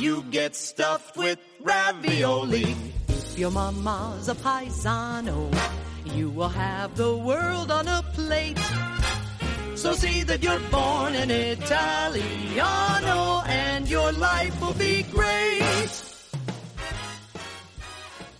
[0.00, 2.74] You get stuffed with ravioli.
[3.08, 5.50] If your mama's a paisano,
[6.06, 8.58] you will have the world on a plate.
[9.74, 12.62] So see that you're born an Italiano
[13.46, 15.92] and your life will be great.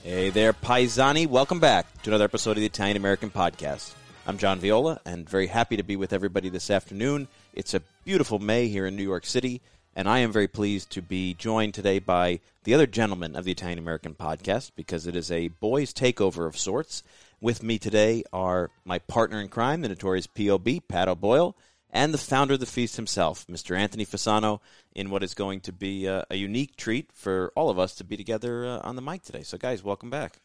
[0.03, 1.27] Hey there, Paisani.
[1.27, 3.93] Welcome back to another episode of the Italian American Podcast.
[4.27, 7.29] I'm John Viola and very happy to be with everybody this afternoon.
[7.53, 9.61] It's a beautiful May here in New York City,
[10.01, 13.53] and I am very pleased to be joined today by the other gentleman of the
[13.53, 17.03] Italian American Podcast because it is a boys' takeover of sorts.
[17.39, 21.55] With me today are my partner in crime, the notorious POB, Pat O'Boyle,
[21.91, 23.77] and the founder of the feast himself, Mr.
[23.77, 24.61] Anthony Fasano,
[24.95, 28.05] in what is going to be a, a unique treat for all of us to
[28.05, 29.43] be together uh, on the mic today.
[29.43, 30.39] So, guys, welcome back.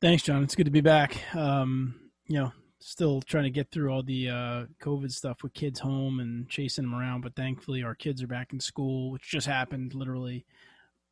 [0.00, 0.44] Thanks, John.
[0.44, 1.16] It's good to be back.
[1.34, 1.96] Um,
[2.28, 6.20] you know, still trying to get through all the uh, COVID stuff with kids home
[6.20, 9.94] and chasing them around, but thankfully our kids are back in school, which just happened
[9.94, 10.44] literally.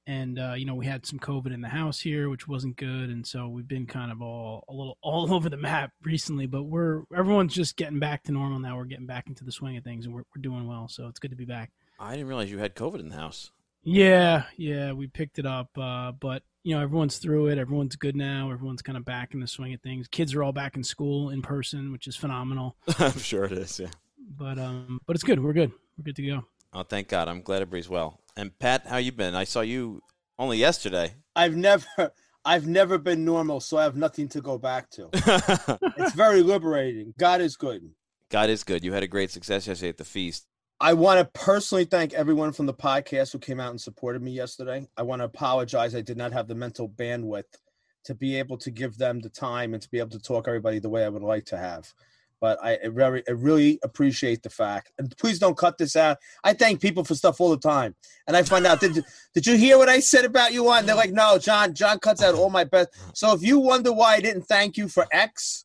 [0.07, 3.11] And uh, you know, we had some COVID in the house here, which wasn't good,
[3.11, 6.47] and so we've been kind of all a little all over the map recently.
[6.47, 8.79] But we're everyone's just getting back to normal now.
[8.79, 10.89] We're getting back into the swing of things, and we're we're doing well.
[10.89, 11.71] So it's good to be back.
[12.01, 13.51] I didn't realize you had COVID in the house.
[13.91, 17.57] Yeah, yeah, we picked it up, uh, but you know, everyone's through it.
[17.57, 18.51] Everyone's good now.
[18.53, 20.07] Everyone's kind of back in the swing of things.
[20.09, 22.77] Kids are all back in school in person, which is phenomenal.
[22.99, 23.81] I'm sure it is.
[23.81, 23.89] Yeah.
[24.37, 25.43] But um, but it's good.
[25.43, 25.73] We're good.
[25.97, 26.45] We're good to go.
[26.75, 27.29] Oh, thank God.
[27.29, 28.21] I'm glad everybody's well.
[28.37, 29.35] And Pat, how you been?
[29.35, 30.03] I saw you
[30.39, 31.15] only yesterday.
[31.35, 32.13] I've never
[32.45, 35.09] I've never been normal, so I have nothing to go back to.
[35.97, 37.15] it's very liberating.
[37.17, 37.91] God is good.
[38.29, 38.85] God is good.
[38.85, 40.47] You had a great success yesterday at the feast.
[40.81, 44.31] I want to personally thank everyone from the podcast who came out and supported me
[44.31, 44.87] yesterday.
[44.97, 45.95] I want to apologize.
[45.95, 47.59] I did not have the mental bandwidth
[48.05, 50.79] to be able to give them the time and to be able to talk everybody
[50.79, 51.93] the way I would like to have.
[52.41, 54.93] But I very, I really appreciate the fact.
[54.99, 56.19] And please don't cut this out.
[56.45, 57.97] I thank people for stuff all the time,
[58.29, 60.87] and I find out did did you hear what I said about you on?
[60.87, 61.75] They're like, no, John.
[61.75, 62.91] John cuts out all my best.
[63.13, 65.65] So if you wonder why I didn't thank you for X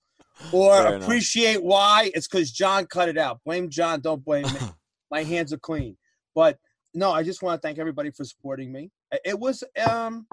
[0.51, 1.03] or Fair enough.
[1.03, 3.41] appreciate why, it's because John cut it out.
[3.45, 4.01] Blame John.
[4.01, 4.59] Don't blame me
[5.13, 5.95] my hands are clean.
[6.35, 6.57] But
[6.93, 8.91] no, I just want to thank everybody for supporting me.
[9.23, 10.27] It was um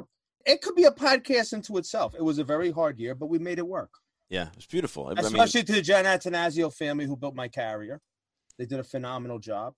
[0.46, 2.14] it could be a podcast into itself.
[2.14, 3.90] It was a very hard year, but we made it work.
[4.30, 5.06] Yeah, it's beautiful.
[5.06, 8.00] I mean, Especially to the Jen Atanasio family who built my carrier.
[8.58, 9.74] They did a phenomenal job.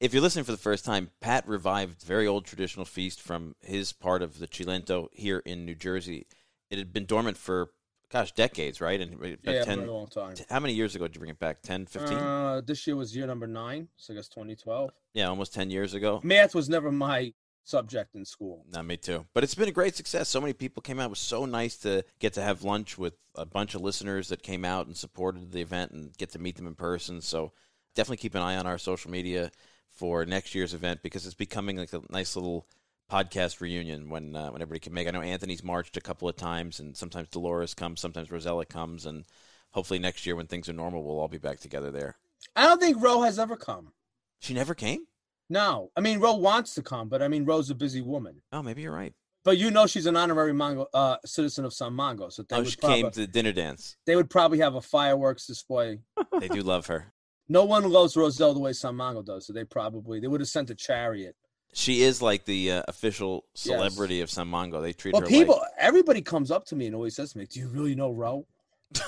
[0.00, 3.92] if you're listening for the first time, Pat revived very old traditional feast from his
[3.92, 6.26] part of the Cilento here in New Jersey.
[6.70, 7.70] It had been dormant for,
[8.10, 9.00] gosh, decades, right?
[9.00, 10.34] And Yeah, 10, for a long time.
[10.48, 11.62] how many years ago did you bring it back?
[11.62, 12.18] 10, 15?
[12.18, 14.90] Uh, this year was year number nine, so I guess 2012.
[15.14, 16.20] yeah, almost 10 years ago.
[16.22, 17.32] Math was never my
[17.64, 18.64] subject in school.
[18.72, 19.26] Not me too.
[19.32, 20.28] But it's been a great success.
[20.28, 21.06] So many people came out.
[21.06, 24.42] It was so nice to get to have lunch with a bunch of listeners that
[24.42, 27.20] came out and supported the event and get to meet them in person.
[27.20, 27.52] So
[27.94, 29.52] definitely keep an eye on our social media
[29.88, 32.66] for next year's event because it's becoming like a nice little
[33.10, 35.08] podcast reunion when uh, when everybody can make.
[35.08, 39.06] I know Anthony's marched a couple of times, and sometimes Dolores comes, sometimes Rosella comes,
[39.06, 39.24] and
[39.70, 42.16] hopefully next year when things are normal, we'll all be back together there.
[42.56, 43.92] I don't think Ro has ever come.
[44.40, 45.06] She never came.
[45.48, 48.42] No, I mean Ro wants to come, but I mean Ro's a busy woman.
[48.52, 49.12] Oh, maybe you're right.
[49.42, 52.58] But you know she's an honorary Mongo, uh, citizen of San Mongo, so they Oh,
[52.60, 53.96] would she probably, came to the dinner dance.
[54.06, 56.00] they would probably have a fireworks display.
[56.40, 57.12] They do love her.
[57.48, 60.48] No one loves Rosella the way San Mongo does, so they probably they would have
[60.48, 61.34] sent a chariot.
[61.72, 64.82] She is like the uh, official celebrity of San Mongo.
[64.82, 67.32] They treat her Well, her people, like everybody comes up to me and always says
[67.32, 68.46] to me, "Do you really know Ro?"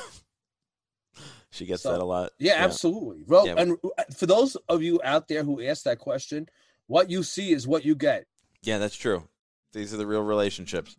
[1.50, 2.31] she gets So- that a lot.
[2.38, 3.44] Yeah, absolutely, Ro.
[3.44, 3.55] Yeah.
[3.56, 6.49] And uh, for those of you out there who asked that question,
[6.87, 8.26] what you see is what you get.
[8.62, 9.29] Yeah, that's true.
[9.73, 10.97] These are the real relationships.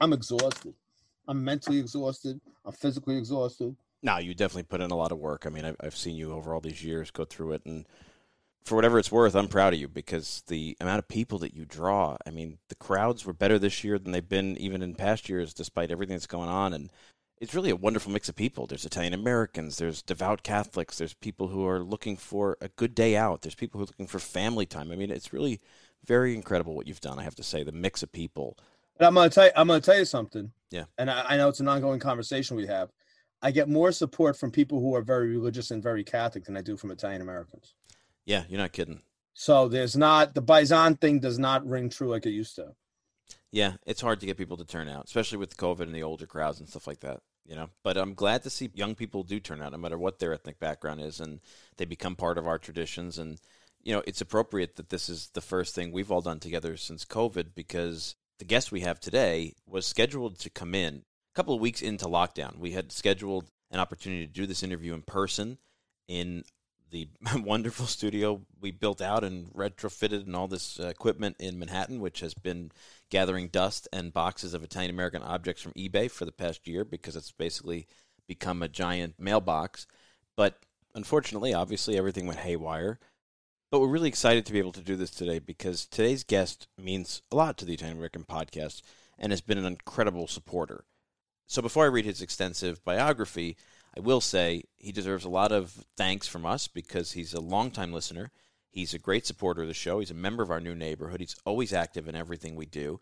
[0.00, 0.74] I'm exhausted.
[1.28, 2.40] I'm mentally exhausted.
[2.64, 3.76] I'm physically exhausted.
[4.02, 5.44] No, you definitely put in a lot of work.
[5.46, 7.86] I mean, I've, I've seen you over all these years go through it, and
[8.64, 11.64] for whatever it's worth, I'm proud of you because the amount of people that you
[11.64, 12.16] draw.
[12.26, 15.54] I mean, the crowds were better this year than they've been even in past years,
[15.54, 16.72] despite everything that's going on.
[16.72, 16.90] And
[17.40, 18.66] it's really a wonderful mix of people.
[18.66, 23.16] There's Italian Americans, there's devout Catholics, there's people who are looking for a good day
[23.16, 24.92] out, there's people who are looking for family time.
[24.92, 25.60] I mean, it's really
[26.04, 27.18] very incredible what you've done.
[27.18, 28.58] I have to say, the mix of people.
[28.98, 30.52] But I'm gonna tell you, I'm gonna tell you something.
[30.70, 30.84] Yeah.
[30.98, 32.90] And I, I know it's an ongoing conversation we have.
[33.42, 36.60] I get more support from people who are very religious and very Catholic than I
[36.60, 37.74] do from Italian Americans.
[38.26, 39.02] Yeah, you're not kidding.
[39.34, 42.74] So there's not the Bison thing does not ring true like it used to.
[43.52, 46.26] Yeah, it's hard to get people to turn out, especially with COVID and the older
[46.26, 47.20] crowds and stuff like that.
[47.46, 50.18] You know, but I'm glad to see young people do turn out, no matter what
[50.18, 51.40] their ethnic background is, and
[51.78, 53.18] they become part of our traditions.
[53.18, 53.38] And
[53.82, 57.04] you know, it's appropriate that this is the first thing we've all done together since
[57.04, 61.60] COVID because the guest we have today was scheduled to come in a couple of
[61.60, 62.58] weeks into lockdown.
[62.58, 65.58] We had scheduled an opportunity to do this interview in person
[66.08, 66.44] in
[66.90, 72.00] the wonderful studio we built out and retrofitted and all this uh, equipment in Manhattan,
[72.00, 72.72] which has been
[73.10, 77.16] gathering dust and boxes of Italian American objects from eBay for the past year because
[77.16, 77.86] it's basically
[78.26, 79.86] become a giant mailbox.
[80.36, 80.60] But
[80.94, 82.98] unfortunately, obviously, everything went haywire.
[83.70, 87.22] But we're really excited to be able to do this today because today's guest means
[87.30, 88.82] a lot to the Italian American podcast
[89.16, 90.84] and has been an incredible supporter.
[91.46, 93.56] So before I read his extensive biography,
[93.96, 97.92] I will say he deserves a lot of thanks from us because he's a longtime
[97.92, 98.30] listener.
[98.70, 99.98] He's a great supporter of the show.
[99.98, 101.20] He's a member of our new neighborhood.
[101.20, 103.00] He's always active in everything we do.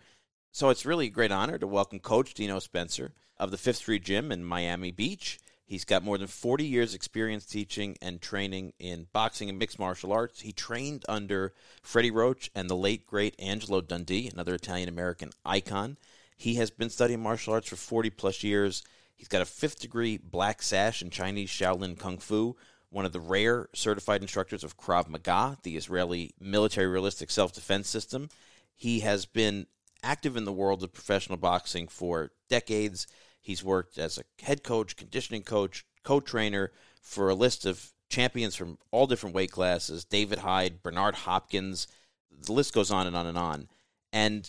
[0.50, 4.02] So it's really a great honor to welcome Coach Dino Spencer of the Fifth Street
[4.02, 5.38] Gym in Miami Beach.
[5.66, 10.14] He's got more than 40 years experience teaching and training in boxing and mixed martial
[10.14, 10.40] arts.
[10.40, 11.52] He trained under
[11.82, 15.98] Freddie Roach and the late great Angelo Dundee, another Italian American icon.
[16.38, 18.82] He has been studying martial arts for 40 plus years
[19.18, 22.56] He's got a fifth degree black sash in Chinese Shaolin Kung Fu,
[22.88, 27.88] one of the rare certified instructors of Krav Maga, the Israeli military realistic self defense
[27.88, 28.28] system.
[28.74, 29.66] He has been
[30.04, 33.08] active in the world of professional boxing for decades.
[33.42, 36.70] He's worked as a head coach, conditioning coach, co trainer
[37.02, 41.88] for a list of champions from all different weight classes David Haye, Bernard Hopkins.
[42.30, 43.68] The list goes on and on and on.
[44.12, 44.48] And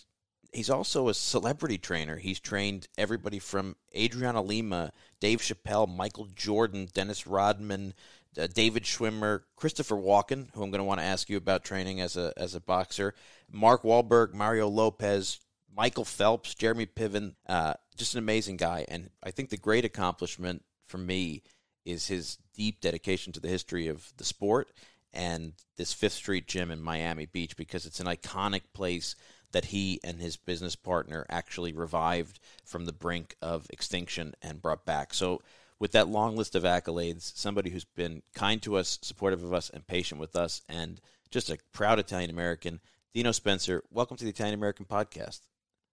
[0.51, 2.17] he's also a celebrity trainer.
[2.17, 7.93] He's trained everybody from Adriana Lima, Dave Chappelle, Michael Jordan, Dennis Rodman,
[8.37, 12.01] uh, David Schwimmer, Christopher Walken, who I'm going to want to ask you about training
[12.01, 13.13] as a as a boxer,
[13.51, 15.39] Mark Wahlberg, Mario Lopez,
[15.75, 17.35] Michael Phelps, Jeremy Piven.
[17.47, 21.43] Uh, just an amazing guy, and I think the great accomplishment for me
[21.85, 24.71] is his deep dedication to the history of the sport
[25.13, 29.15] and this Fifth Street Gym in Miami Beach because it's an iconic place
[29.51, 34.85] that he and his business partner actually revived from the brink of extinction and brought
[34.85, 35.13] back.
[35.13, 35.41] So,
[35.79, 39.69] with that long list of accolades, somebody who's been kind to us, supportive of us,
[39.69, 40.99] and patient with us, and
[41.31, 42.81] just a proud Italian American,
[43.13, 45.39] Dino Spencer, welcome to the Italian American Podcast.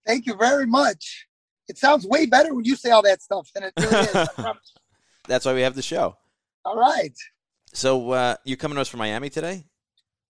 [0.05, 1.26] Thank you very much.
[1.69, 4.29] It sounds way better when you say all that stuff than it really is.
[5.29, 6.17] That's why we have the show.
[6.64, 7.17] All right.
[7.73, 9.64] So uh, you're coming to us from Miami today?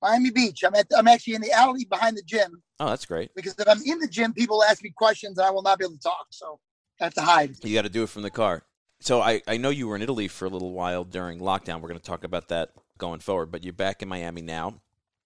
[0.06, 0.62] Miami Beach.
[0.64, 0.86] I'm at.
[0.96, 2.62] I'm actually in the alley behind the gym.
[2.78, 3.34] Oh, that's great.
[3.34, 5.84] Because if I'm in the gym, people ask me questions, and I will not be
[5.84, 6.26] able to talk.
[6.30, 6.60] So
[7.00, 7.56] I have to hide.
[7.64, 8.62] You got to do it from the car.
[9.00, 11.80] So I, I know you were in Italy for a little while during lockdown.
[11.80, 13.50] We're going to talk about that going forward.
[13.50, 14.80] But you're back in Miami now,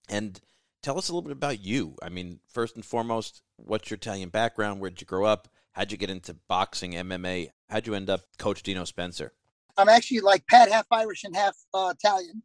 [0.08, 0.40] and
[0.82, 1.96] tell us a little bit about you.
[2.02, 4.80] I mean, first and foremost, what's your Italian background?
[4.80, 5.48] Where did you grow up?
[5.72, 7.50] How'd you get into boxing, MMA?
[7.68, 9.32] How'd you end up Coach Dino Spencer?
[9.76, 12.42] I'm actually like Pat, half Irish and half uh, Italian.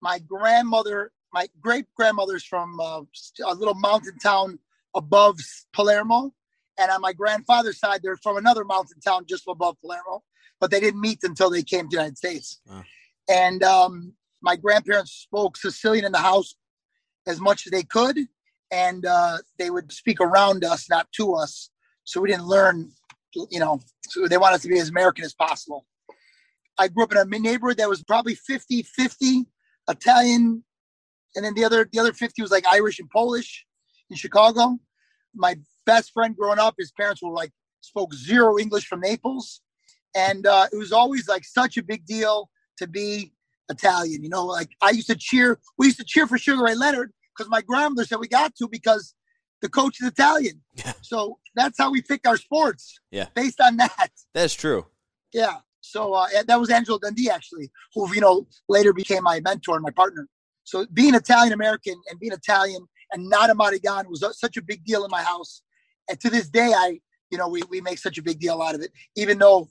[0.00, 3.02] My grandmother my great grandmother's from uh,
[3.46, 4.58] a little mountain town
[4.94, 5.38] above
[5.72, 6.32] Palermo,
[6.78, 10.22] and on my grandfather's side, they're from another mountain town just above Palermo.
[10.60, 12.60] But they didn't meet until they came to the United States.
[12.66, 12.82] Wow.
[13.28, 16.56] And um, my grandparents spoke Sicilian in the house
[17.26, 18.18] as much as they could,
[18.70, 21.70] and uh, they would speak around us, not to us.
[22.04, 22.90] So we didn't learn,
[23.50, 25.86] you know, so they wanted to be as American as possible.
[26.78, 29.46] I grew up in a neighborhood that was probably 50 50
[29.88, 30.64] Italian,
[31.34, 33.64] and then the other the other 50 was like Irish and Polish
[34.10, 34.78] in Chicago.
[35.34, 35.56] My
[35.86, 39.60] best friend growing up, his parents were like spoke zero English from Naples,
[40.16, 43.32] and uh, it was always like such a big deal to be
[43.68, 44.22] Italian.
[44.22, 45.58] You know, like I used to cheer.
[45.76, 48.68] We used to cheer for Sugar Ray Leonard because my grandmother said we got to
[48.70, 49.14] because
[49.60, 50.62] the coach is Italian.
[50.74, 50.92] Yeah.
[51.02, 53.00] So that's how we pick our sports.
[53.10, 53.26] Yeah.
[53.34, 54.10] Based on that.
[54.34, 54.86] That's true.
[55.32, 55.56] Yeah.
[55.80, 59.82] So uh, that was Angelo Dundee actually, who you know later became my mentor and
[59.82, 60.28] my partner.
[60.68, 64.84] So being Italian American and being Italian and not a Marigano was such a big
[64.84, 65.62] deal in my house.
[66.10, 68.74] And to this day, I, you know, we, we make such a big deal out
[68.74, 69.70] of it, even though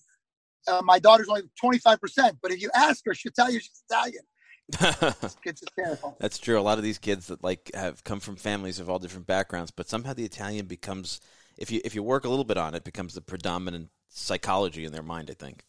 [0.67, 1.99] uh, my daughter's only 25%.
[2.41, 4.23] But if you ask her, she'll tell you she's Italian.
[5.45, 6.17] it's hysterical.
[6.19, 6.59] That's true.
[6.59, 9.69] A lot of these kids that like have come from families of all different backgrounds,
[9.69, 11.21] but somehow the Italian becomes,
[11.57, 14.91] if you if you work a little bit on it, becomes the predominant psychology in
[14.91, 15.29] their mind.
[15.29, 15.63] I think.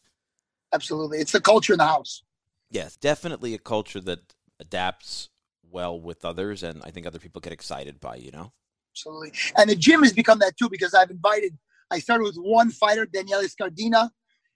[0.72, 2.24] Absolutely, it's the culture in the house.
[2.70, 5.30] Yes, definitely a culture that adapts
[5.70, 8.16] well with others, and I think other people get excited by.
[8.16, 8.52] You know,
[8.92, 9.32] absolutely.
[9.56, 11.56] And the gym has become that too because I've invited.
[11.90, 14.10] I started with one fighter, Daniele Scardina.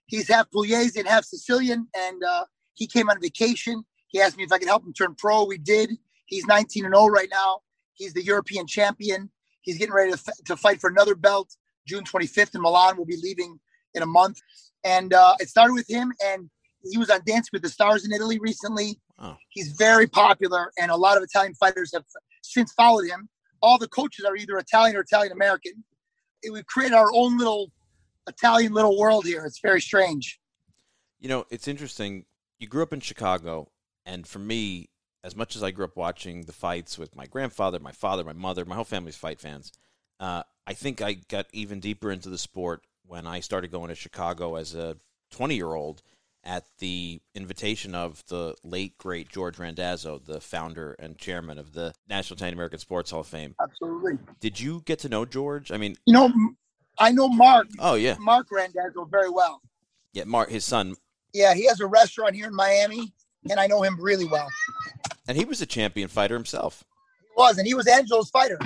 [0.05, 3.83] He's half Pugliese and half Sicilian, and uh, he came on vacation.
[4.07, 5.45] He asked me if I could help him turn pro.
[5.45, 5.91] We did.
[6.25, 7.61] He's 19 and 0 right now.
[7.93, 9.29] He's the European champion.
[9.61, 11.55] He's getting ready to, f- to fight for another belt
[11.87, 12.95] June 25th in Milan.
[12.97, 13.59] We'll be leaving
[13.93, 14.39] in a month.
[14.83, 16.49] And uh, it started with him, and
[16.83, 18.99] he was on Dance with the Stars in Italy recently.
[19.19, 19.37] Oh.
[19.49, 22.03] He's very popular, and a lot of Italian fighters have
[22.41, 23.29] since followed him.
[23.61, 25.83] All the coaches are either Italian or Italian American.
[26.51, 27.71] We've created our own little
[28.27, 29.45] Italian little world here.
[29.45, 30.39] It's very strange.
[31.19, 32.25] You know, it's interesting.
[32.59, 33.69] You grew up in Chicago,
[34.05, 34.89] and for me,
[35.23, 38.33] as much as I grew up watching the fights with my grandfather, my father, my
[38.33, 39.71] mother, my whole family's fight fans.
[40.19, 43.95] Uh, I think I got even deeper into the sport when I started going to
[43.95, 44.97] Chicago as a
[45.31, 46.01] 20 year old
[46.45, 51.93] at the invitation of the late great George Randazzo, the founder and chairman of the
[52.09, 53.55] National Italian American Sports Hall of Fame.
[53.61, 54.17] Absolutely.
[54.41, 55.71] Did you get to know George?
[55.71, 56.31] I mean, You know,
[56.99, 59.61] I know Mark, oh yeah, Mark Randazzo very well.
[60.11, 60.25] yeah.
[60.25, 60.95] Mark, his son,
[61.33, 63.13] Yeah, he has a restaurant here in Miami,
[63.49, 64.47] and I know him really well.
[65.27, 66.83] and he was a champion fighter himself.
[67.21, 68.59] He was, and he was Angelo's fighter.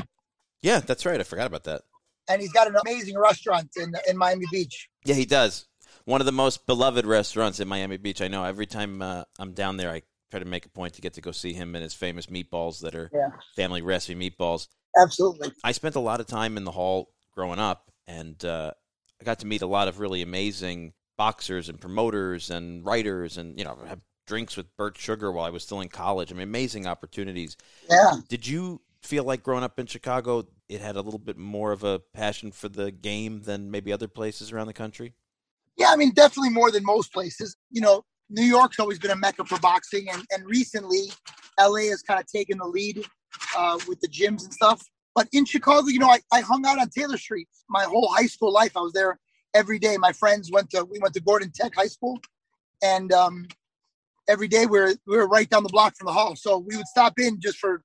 [0.63, 1.19] Yeah, that's right.
[1.19, 1.84] I forgot about that.
[2.27, 4.89] And he's got an amazing restaurant in in Miami Beach.
[5.05, 5.66] Yeah, he does.
[6.07, 8.21] One of the most beloved restaurants in Miami Beach.
[8.21, 8.45] I know.
[8.45, 11.21] Every time uh, I'm down there, I try to make a point to get to
[11.21, 13.31] go see him and his famous meatballs that are Yeah.
[13.57, 14.69] family recipe meatballs.
[14.97, 15.51] Absolutely.
[15.65, 18.71] I spent a lot of time in the hall growing up, and uh,
[19.19, 23.59] I got to meet a lot of really amazing boxers and promoters and writers, and
[23.59, 26.31] you know, have drinks with Bert Sugar while I was still in college.
[26.31, 27.57] I mean, amazing opportunities.
[27.89, 28.13] Yeah.
[28.29, 31.83] Did you feel like growing up in Chicago, it had a little bit more of
[31.83, 35.13] a passion for the game than maybe other places around the country?
[35.77, 37.55] Yeah, I mean, definitely more than most places.
[37.72, 41.12] You know, New York's always been a mecca for boxing, and, and recently,
[41.60, 43.05] LA has kind of taken the lead
[43.55, 44.81] uh, with the gyms and stuff.
[45.15, 48.27] But in Chicago, you know, I, I hung out on Taylor Street my whole high
[48.27, 48.75] school life.
[48.75, 49.19] I was there
[49.53, 49.98] every day.
[49.98, 52.19] My friends went to we went to Gordon Tech High School,
[52.84, 53.48] and um,
[54.27, 56.36] every day we were we were right down the block from the hall.
[56.36, 57.81] So we would stop in just for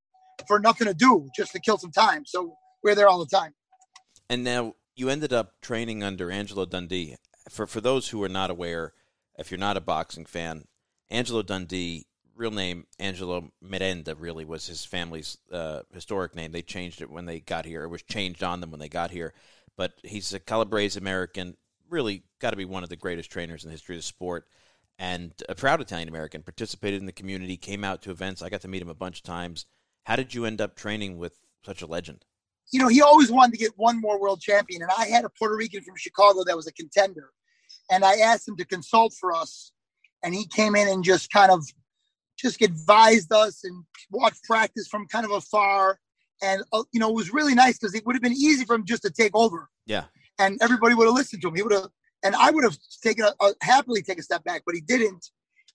[0.46, 2.24] for nothing to do, just to kill some time.
[2.26, 2.42] So
[2.82, 3.54] we we're there all the time.
[4.28, 7.16] And now you ended up training under Angelo Dundee.
[7.48, 8.92] For for those who are not aware,
[9.38, 10.64] if you're not a boxing fan,
[11.10, 16.52] Angelo Dundee, real name Angelo Merenda, really was his family's uh, historic name.
[16.52, 17.84] They changed it when they got here.
[17.84, 19.34] It was changed on them when they got here.
[19.76, 21.56] But he's a Calabrese American.
[21.88, 24.46] Really, got to be one of the greatest trainers in the history of the sport,
[24.98, 26.42] and a proud Italian American.
[26.42, 28.42] Participated in the community, came out to events.
[28.42, 29.66] I got to meet him a bunch of times.
[30.04, 32.24] How did you end up training with such a legend?
[32.72, 34.82] You know, he always wanted to get one more world champion.
[34.82, 37.30] And I had a Puerto Rican from Chicago that was a contender.
[37.90, 39.72] And I asked him to consult for us.
[40.22, 41.64] And he came in and just kind of
[42.38, 45.98] just advised us and watched practice from kind of afar.
[46.42, 48.74] And, uh, you know, it was really nice because it would have been easy for
[48.74, 49.68] him just to take over.
[49.86, 50.04] Yeah.
[50.38, 51.54] And everybody would have listened to him.
[51.54, 51.88] He would have,
[52.24, 55.26] and I would have taken a, a, happily take a step back, but he didn't.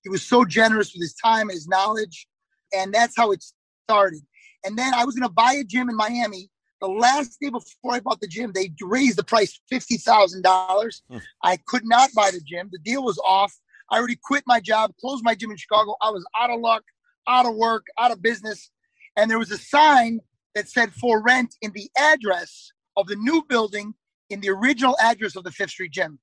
[0.03, 2.27] He was so generous with his time and his knowledge.
[2.73, 3.43] And that's how it
[3.85, 4.21] started.
[4.65, 6.49] And then I was going to buy a gym in Miami
[6.79, 11.01] the last day before I bought the gym, they raised the price fifty thousand dollars.
[11.09, 11.17] Hmm.
[11.43, 12.69] I could not buy the gym.
[12.71, 13.53] The deal was off.
[13.89, 15.95] I already quit my job, closed my gym in Chicago.
[16.01, 16.83] I was out of luck,
[17.27, 18.69] out of work, out of business,
[19.15, 20.19] and there was a sign
[20.55, 23.93] that said for rent in the address of the new building
[24.29, 26.19] in the original address of the Fifth Street Gym.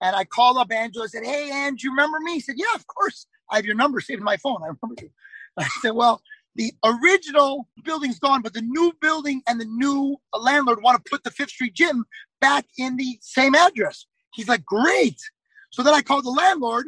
[0.00, 2.74] And I called up Angelo I said, "Hey, Ange, you remember me?" He said, "Yeah,
[2.74, 3.26] of course.
[3.50, 4.62] I have your number saved in my phone.
[4.62, 5.10] I remember you."
[5.58, 6.22] I said, "Well."
[6.58, 11.22] The original building's gone, but the new building and the new landlord want to put
[11.22, 12.04] the Fifth Street gym
[12.40, 14.06] back in the same address.
[14.34, 15.18] He's like, great.
[15.70, 16.86] So then I called the landlord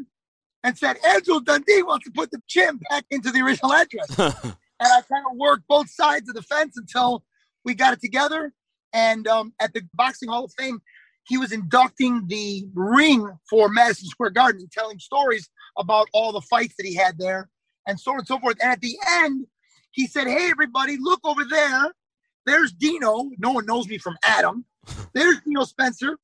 [0.65, 4.19] and said, Angelo Dundee wants to put the gym back into the original address.
[4.19, 7.23] and I kind of worked both sides of the fence until
[7.65, 8.53] we got it together.
[8.93, 10.83] And um, at the Boxing Hall of Fame,
[11.29, 15.49] he was inducting the ring for Madison Square Garden and telling stories
[15.79, 17.49] about all the fights that he had there
[17.87, 18.57] and so on and so forth.
[18.61, 19.47] And at the end,
[19.93, 21.93] he said, Hey, everybody, look over there.
[22.47, 23.31] There's Dino.
[23.39, 24.65] No one knows me from Adam.
[25.15, 26.17] There's Dino Spencer.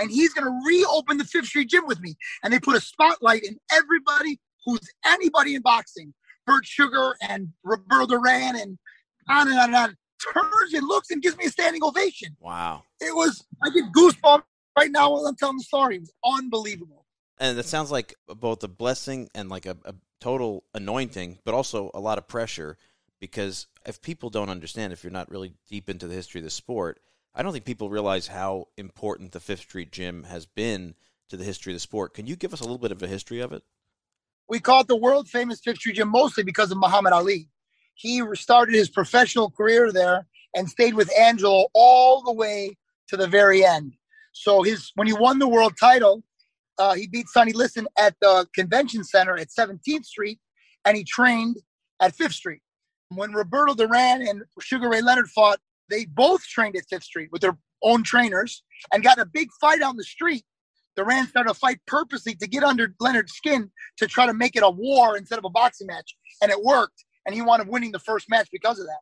[0.00, 2.16] And he's going to reopen the Fifth Street Gym with me.
[2.42, 6.12] And they put a spotlight in everybody who's anybody in boxing
[6.46, 8.78] Bert Sugar and Roberto Duran and
[9.28, 9.96] on and on and on.
[10.32, 12.36] Turns and looks and gives me a standing ovation.
[12.40, 12.82] Wow.
[13.00, 14.42] It was, I get goosebumps
[14.76, 15.96] right now while I'm telling the story.
[15.96, 17.04] It was unbelievable.
[17.38, 21.90] And that sounds like both a blessing and like a, a total anointing, but also
[21.92, 22.78] a lot of pressure
[23.20, 26.50] because if people don't understand, if you're not really deep into the history of the
[26.50, 26.98] sport,
[27.34, 30.94] I don't think people realize how important the Fifth Street Gym has been
[31.28, 32.14] to the history of the sport.
[32.14, 33.64] Can you give us a little bit of a history of it?
[34.48, 37.50] We call it the world famous Fifth Street Gym mostly because of Muhammad Ali.
[37.94, 40.26] He started his professional career there
[40.56, 42.78] and stayed with Angelo all the way
[43.08, 43.92] to the very end.
[44.32, 46.22] So his when he won the world title,
[46.78, 50.38] uh, he beat Sonny Liston at the convention center at 17th Street,
[50.84, 51.56] and he trained
[52.00, 52.60] at Fifth Street.
[53.10, 57.42] When Roberto Duran and Sugar Ray Leonard fought, they both trained at Fifth Street with
[57.42, 58.62] their own trainers
[58.92, 60.44] and got a big fight on the street.
[60.96, 64.62] Duran started a fight purposely to get under Leonard's skin to try to make it
[64.62, 67.04] a war instead of a boxing match, and it worked.
[67.26, 69.00] And he wound up winning the first match because of that.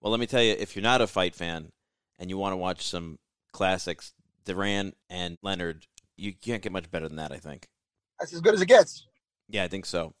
[0.00, 1.70] Well, let me tell you, if you're not a fight fan
[2.18, 3.18] and you want to watch some
[3.52, 4.12] classics,
[4.44, 5.86] Duran and Leonard,
[6.18, 7.68] you can't get much better than that, I think.
[8.18, 9.06] That's as good as it gets.
[9.48, 10.14] Yeah, I think so.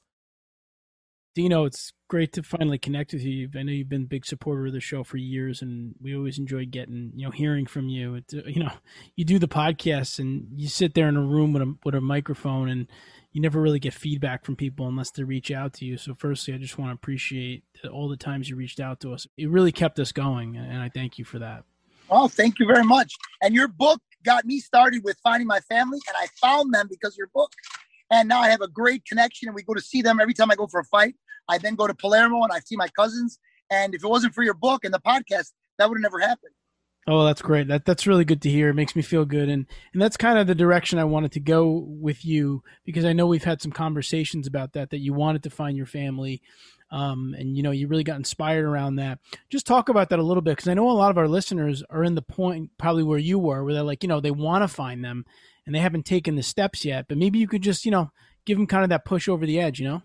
[1.34, 3.48] Dino, it's great to finally connect with you.
[3.54, 6.38] I know you've been a big supporter of the show for years, and we always
[6.38, 8.16] enjoy getting you know hearing from you.
[8.16, 8.72] It, uh, you know,
[9.14, 12.00] you do the podcast and you sit there in a room with a with a
[12.00, 12.88] microphone, and
[13.30, 15.96] you never really get feedback from people unless they reach out to you.
[15.96, 17.62] So, firstly, I just want to appreciate
[17.92, 19.26] all the times you reached out to us.
[19.36, 21.64] It really kept us going, and I thank you for that.
[22.10, 23.12] Oh, thank you very much.
[23.42, 27.16] And your book got me started with finding my family, and I found them because
[27.16, 27.52] your book.
[28.10, 30.50] And now I have a great connection, and we go to see them every time
[30.50, 31.14] I go for a fight.
[31.48, 33.38] I then go to Palermo and I see my cousins.
[33.70, 36.52] And if it wasn't for your book and the podcast, that would have never happened.
[37.06, 37.68] Oh, that's great.
[37.68, 38.68] That that's really good to hear.
[38.68, 41.40] It makes me feel good, and and that's kind of the direction I wanted to
[41.40, 44.90] go with you because I know we've had some conversations about that.
[44.90, 46.42] That you wanted to find your family,
[46.90, 49.18] um, and you know you really got inspired around that.
[49.50, 51.82] Just talk about that a little bit because I know a lot of our listeners
[51.90, 54.62] are in the point probably where you were, where they're like, you know, they want
[54.62, 55.24] to find them
[55.66, 57.06] and they haven't taken the steps yet.
[57.08, 58.10] But maybe you could just you know
[58.46, 60.02] give them kind of that push over the edge, you know.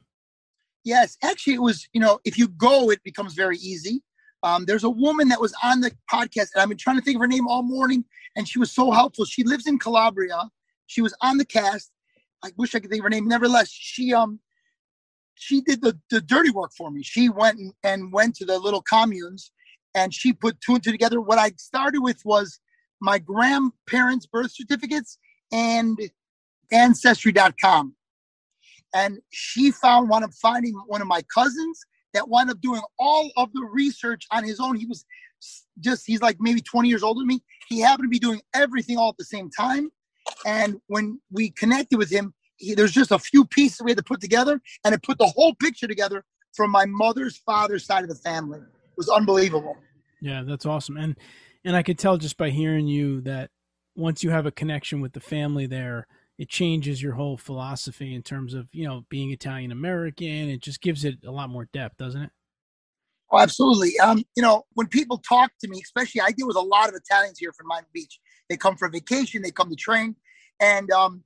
[0.84, 4.04] Yes, actually, it was, you know, if you go, it becomes very easy.
[4.44, 7.16] Um, there's a woman that was on the podcast, and I've been trying to think
[7.16, 8.04] of her name all morning,
[8.36, 9.24] and she was so helpful.
[9.24, 10.50] She lives in Calabria.
[10.88, 11.92] She was on the cast.
[12.44, 13.28] I wish I could think of her name.
[13.28, 14.40] Nevertheless, she um
[15.36, 17.04] she did the, the dirty work for me.
[17.04, 19.52] She went and, and went to the little communes
[19.96, 21.22] and she put two and two together.
[21.22, 22.60] What I started with was
[23.02, 25.18] my grandparents' birth certificates
[25.52, 26.00] and
[26.72, 27.96] ancestry.com
[28.94, 31.82] and she found one of finding one of my cousins
[32.14, 34.76] that wound up doing all of the research on his own.
[34.76, 35.06] He was
[35.80, 37.44] just he's like maybe 20 years older than me.
[37.68, 39.92] He happened to be doing everything all at the same time.
[40.46, 44.04] And when we connected with him, he, there's just a few pieces we had to
[44.04, 48.10] put together, and it put the whole picture together from my mother's father's side of
[48.10, 48.60] the family.
[48.60, 49.76] It was unbelievable.
[50.22, 50.98] Yeah, that's awesome.
[50.98, 51.16] And
[51.66, 53.50] and I could tell just by hearing you that
[53.96, 58.24] once you have a connection with the family there, it changes your whole philosophy in
[58.24, 60.50] terms of you know being Italian American.
[60.50, 62.32] It just gives it a lot more depth, doesn't it?
[63.32, 64.00] Oh, absolutely.
[64.00, 66.96] Um, you know, when people talk to me, especially I deal with a lot of
[66.96, 68.20] Italians here from Miami Beach.
[68.48, 70.16] They come for vacation, they come to train,
[70.60, 71.24] and um,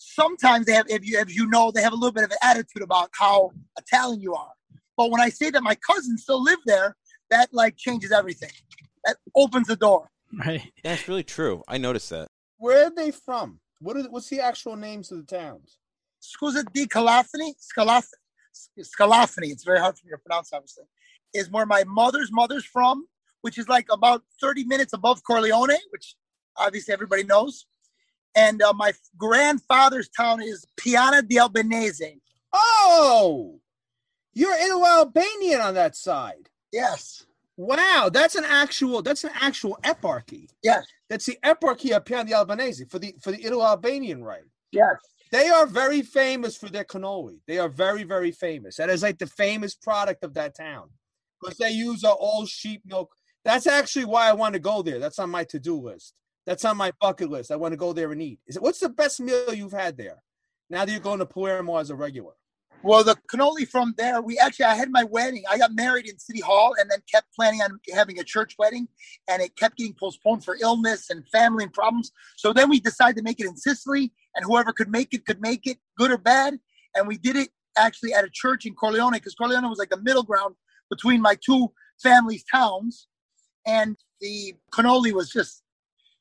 [0.00, 2.38] sometimes they have, if you, if you know, they have a little bit of an
[2.42, 4.52] attitude about how Italian you are.
[4.96, 6.96] But when I say that my cousins still live there,
[7.30, 8.50] that like changes everything.
[9.04, 10.10] That opens the door.
[10.32, 10.72] Right.
[10.84, 11.62] That's really true.
[11.68, 12.28] I noticed that.
[12.58, 13.60] Where are they from?
[13.80, 15.78] What are the, what's the actual names of the towns?
[16.20, 18.04] Scusa di Calafani, Scalafani,
[18.78, 19.50] Scalafani.
[19.50, 20.84] It's very hard for me to pronounce, obviously.
[21.32, 23.06] Is where my mother's mother's from,
[23.42, 26.16] which is like about 30 minutes above Corleone, which
[26.58, 27.66] obviously everybody knows.
[28.34, 32.20] And uh, my grandfather's town is Piana di Albanese.
[32.52, 33.60] Oh,
[34.32, 36.48] you're Italy Albanian on that side.
[36.72, 37.26] Yes.
[37.56, 40.48] Wow, that's an actual that's an actual eparchy.
[40.62, 40.86] Yes.
[41.10, 44.44] That's the eparchy of Pian di Albanese for the for the Italo-Albanian right.
[44.72, 44.96] Yes.
[45.30, 47.40] They are very famous for their cannoli.
[47.46, 48.76] They are very very famous.
[48.76, 50.88] That is like the famous product of that town
[51.40, 53.14] because they use a all sheep milk.
[53.44, 54.98] That's actually why I want to go there.
[54.98, 56.14] That's on my to do list.
[56.46, 57.50] That's on my bucket list.
[57.50, 58.40] I want to go there and eat.
[58.46, 60.22] Is it what's the best meal you've had there?
[60.68, 62.32] Now that you're going to Palermo as a regular.
[62.82, 65.42] Well, the cannoli from there, we actually, I had my wedding.
[65.50, 68.88] I got married in City Hall and then kept planning on having a church wedding.
[69.28, 72.10] And it kept getting postponed for illness and family and problems.
[72.36, 74.12] So then we decided to make it in Sicily.
[74.34, 76.58] And whoever could make it could make it, good or bad.
[76.94, 80.00] And we did it actually at a church in Corleone because Corleone was like the
[80.00, 80.54] middle ground
[80.88, 81.70] between my two
[82.02, 83.08] families' towns.
[83.66, 85.62] And the cannoli was just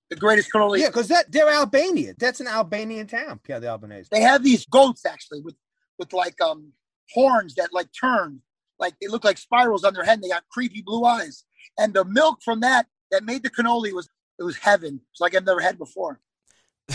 [0.09, 0.79] the greatest cannoli.
[0.79, 2.13] Yeah, because that they're Albania.
[2.17, 4.09] That's an Albanian town, Pian di Albanese.
[4.11, 5.55] They have these goats actually with
[5.97, 6.73] with like um
[7.11, 8.41] horns that like turn,
[8.79, 10.15] like they look like spirals on their head.
[10.15, 11.45] And they got creepy blue eyes,
[11.77, 15.01] and the milk from that that made the cannoli was it was heaven.
[15.11, 16.19] It's like I've never had before.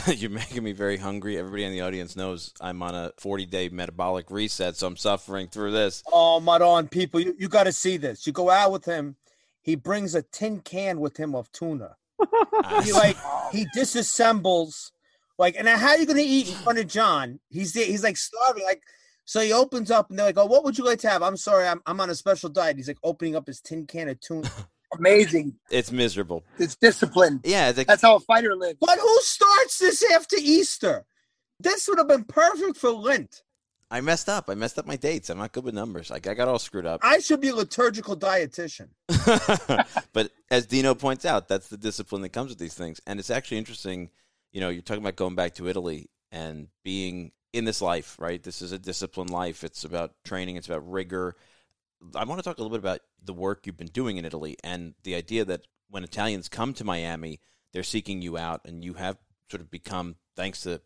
[0.07, 1.38] You're making me very hungry.
[1.38, 5.48] Everybody in the audience knows I'm on a 40 day metabolic reset, so I'm suffering
[5.48, 6.03] through this.
[6.12, 8.27] Oh, Maron, people, you, you got to see this.
[8.27, 9.16] You go out with him,
[9.62, 11.96] he brings a tin can with him of tuna.
[12.82, 13.16] He like
[13.52, 14.90] he disassembles
[15.38, 17.40] like and how are you gonna eat in front of John?
[17.50, 18.64] He's he's like starving.
[18.64, 18.82] Like
[19.24, 21.22] so he opens up and they're like, Oh, what would you like to have?
[21.22, 22.76] I'm sorry, I'm I'm on a special diet.
[22.76, 24.50] He's like opening up his tin can of tuna.
[24.98, 25.54] Amazing.
[25.70, 26.44] It's miserable.
[26.58, 27.40] It's discipline.
[27.42, 28.78] Yeah, the, That's how a fighter lives.
[28.80, 31.04] but who starts this after Easter?
[31.58, 33.42] This would have been perfect for Lent.
[33.90, 34.49] I messed up.
[34.49, 35.31] I messed up my dates.
[35.31, 36.11] I'm not good with numbers.
[36.11, 37.01] Like I got all screwed up.
[37.03, 38.88] I should be a liturgical dietitian.
[40.12, 43.01] but as Dino points out, that's the discipline that comes with these things.
[43.07, 44.11] And it's actually interesting,
[44.53, 48.42] you know, you're talking about going back to Italy and being in this life, right?
[48.42, 49.62] This is a disciplined life.
[49.62, 51.37] It's about training, it's about rigor.
[52.14, 54.57] I want to talk a little bit about the work you've been doing in Italy
[54.64, 57.40] and the idea that when Italians come to Miami,
[57.73, 59.16] they're seeking you out and you have
[59.51, 60.81] sort of become, thanks to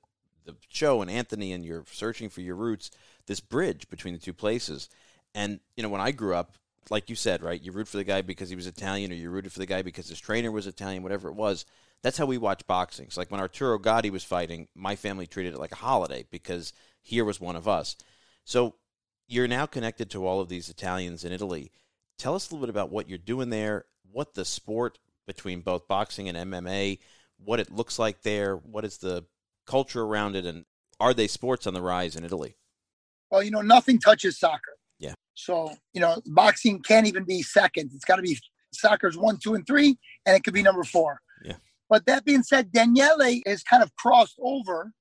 [0.49, 2.91] the show and Anthony and you're searching for your roots,
[3.27, 4.89] this bridge between the two places.
[5.35, 6.55] And, you know, when I grew up,
[6.91, 9.31] like you said, right, you root for the guy because he was Italian or you
[9.31, 11.67] rooted for the guy because his trainer was Italian, whatever it was.
[12.03, 13.07] That's how we watch boxing.
[13.07, 16.73] It's like when Arturo Gatti was fighting, my family treated it like a holiday because
[17.03, 17.97] here was one of us.
[18.45, 18.77] So
[19.27, 21.73] you're now connected to all of these Italians in Italy.
[22.17, 25.87] Tell us a little bit about what you're doing there, what the sport between both
[25.87, 26.99] boxing and MMA,
[27.45, 29.25] what it looks like there, what is the
[29.69, 30.65] culture around it, and
[30.99, 32.57] are they sports on the rise in Italy?
[33.31, 34.77] Well, you know, nothing touches soccer.
[34.99, 35.15] Yeah.
[35.35, 37.91] So, you know, boxing can't even be second.
[37.95, 38.39] It's got to be
[38.73, 41.21] soccer's one, two, and three, and it could be number four.
[41.45, 41.57] Yeah.
[41.89, 44.93] But that being said, Daniele is kind of crossed over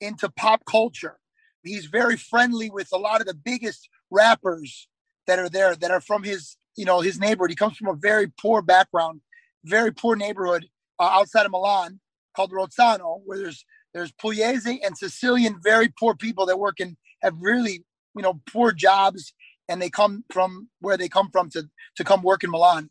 [0.00, 1.18] into pop culture.
[1.64, 4.88] He's very friendly with a lot of the biggest rappers
[5.26, 7.50] that are there that are from his, you know, his neighborhood.
[7.50, 9.20] He comes from a very poor background,
[9.64, 10.66] very poor neighborhood
[10.98, 12.00] uh, outside of Milan
[12.34, 17.34] called Rozzano, where there's there's Pugliese and Sicilian, very poor people that work in have
[17.40, 17.84] really,
[18.16, 19.34] you know, poor jobs,
[19.68, 21.64] and they come from where they come from to
[21.96, 22.90] to come work in Milan,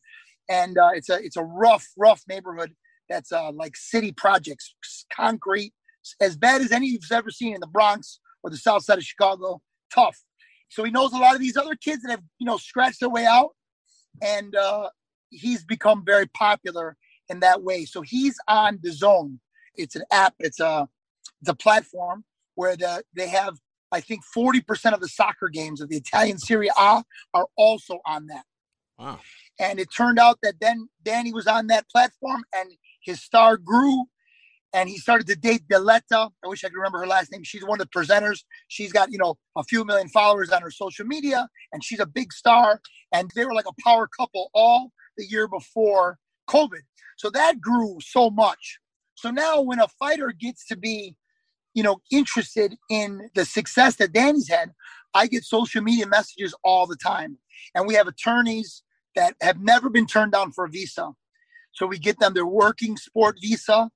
[0.49, 2.73] and uh, it's a it's a rough rough neighborhood
[3.09, 4.75] that's uh, like city projects,
[5.13, 5.73] concrete,
[6.19, 9.03] as bad as any you've ever seen in the Bronx or the South Side of
[9.03, 9.61] Chicago.
[9.93, 10.17] Tough.
[10.69, 13.09] So he knows a lot of these other kids that have you know scratched their
[13.09, 13.49] way out,
[14.21, 14.89] and uh,
[15.29, 16.95] he's become very popular
[17.29, 17.85] in that way.
[17.85, 19.39] So he's on DAZN.
[19.81, 20.35] It's an app.
[20.39, 20.87] It's a
[21.41, 22.23] it's a platform
[22.55, 23.57] where the, they have
[23.91, 28.27] I think 40% of the soccer games of the Italian Serie A are also on
[28.27, 28.45] that.
[28.97, 29.19] Wow.
[29.59, 32.71] And it turned out that then Danny was on that platform and
[33.03, 34.05] his star grew
[34.73, 36.29] and he started to date Diletta.
[36.43, 37.43] I wish I could remember her last name.
[37.43, 38.43] She's one of the presenters.
[38.69, 42.05] She's got, you know, a few million followers on her social media and she's a
[42.05, 42.79] big star.
[43.11, 46.17] And they were like a power couple all the year before
[46.49, 46.81] COVID.
[47.17, 48.79] So that grew so much.
[49.21, 51.15] So now when a fighter gets to be
[51.73, 54.71] you know, interested in the success that Danny's had,
[55.13, 57.37] I get social media messages all the time.
[57.75, 58.83] And we have attorneys
[59.15, 61.11] that have never been turned down for a visa.
[61.73, 63.89] So we get them their working sport visa.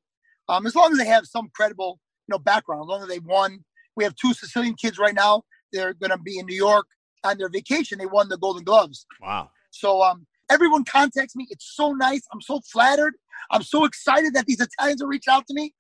[0.48, 3.20] Um, as long as they have some credible, you know, background, as long as they
[3.20, 3.64] won.
[3.98, 5.44] We have two Sicilian kids right now.
[5.72, 6.86] They're gonna be in New York
[7.24, 7.98] on their vacation.
[7.98, 9.06] They won the Golden Gloves.
[9.22, 9.50] Wow.
[9.72, 11.48] So um everyone contacts me.
[11.50, 12.22] It's so nice.
[12.34, 13.16] I'm so flattered.
[13.52, 15.74] I'm so excited that these Italians are reaching out to me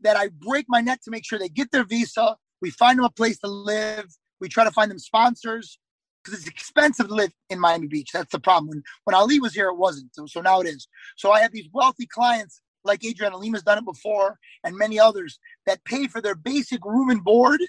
[0.00, 2.36] that I break my neck to make sure they get their visa.
[2.60, 4.06] We find them a place to live.
[4.40, 5.78] We try to find them sponsors
[6.24, 8.10] because it's expensive to live in Miami Beach.
[8.12, 8.68] That's the problem.
[8.68, 10.14] When when Ali was here, it wasn't.
[10.14, 10.86] So, so now it is.
[11.16, 15.38] So I have these wealthy clients like Adriana Lima's done it before, and many others
[15.66, 17.60] that pay for their basic room and board,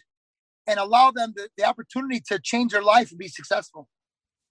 [0.68, 3.88] and allow them the, the opportunity to change their life and be successful.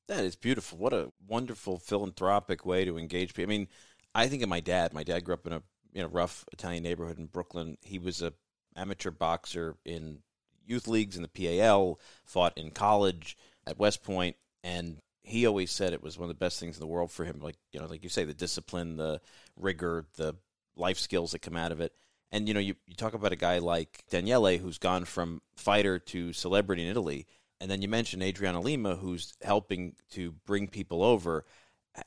[0.09, 0.79] That is beautiful.
[0.79, 3.53] What a wonderful philanthropic way to engage people.
[3.53, 3.68] I mean,
[4.14, 4.94] I think of my dad.
[4.94, 7.77] My dad grew up in a you know rough Italian neighborhood in Brooklyn.
[7.83, 8.33] He was a
[8.75, 10.21] amateur boxer in
[10.64, 15.92] youth leagues in the PAL, fought in college at West Point, and he always said
[15.92, 17.40] it was one of the best things in the world for him.
[17.40, 19.21] Like you know, like you say, the discipline, the
[19.57, 20.37] rigor, the
[20.75, 21.92] life skills that come out of it.
[22.33, 25.99] And you know, you, you talk about a guy like Daniele who's gone from fighter
[25.99, 27.27] to celebrity in Italy,
[27.61, 31.44] and then you mentioned Adriana Lima who's helping to bring people over.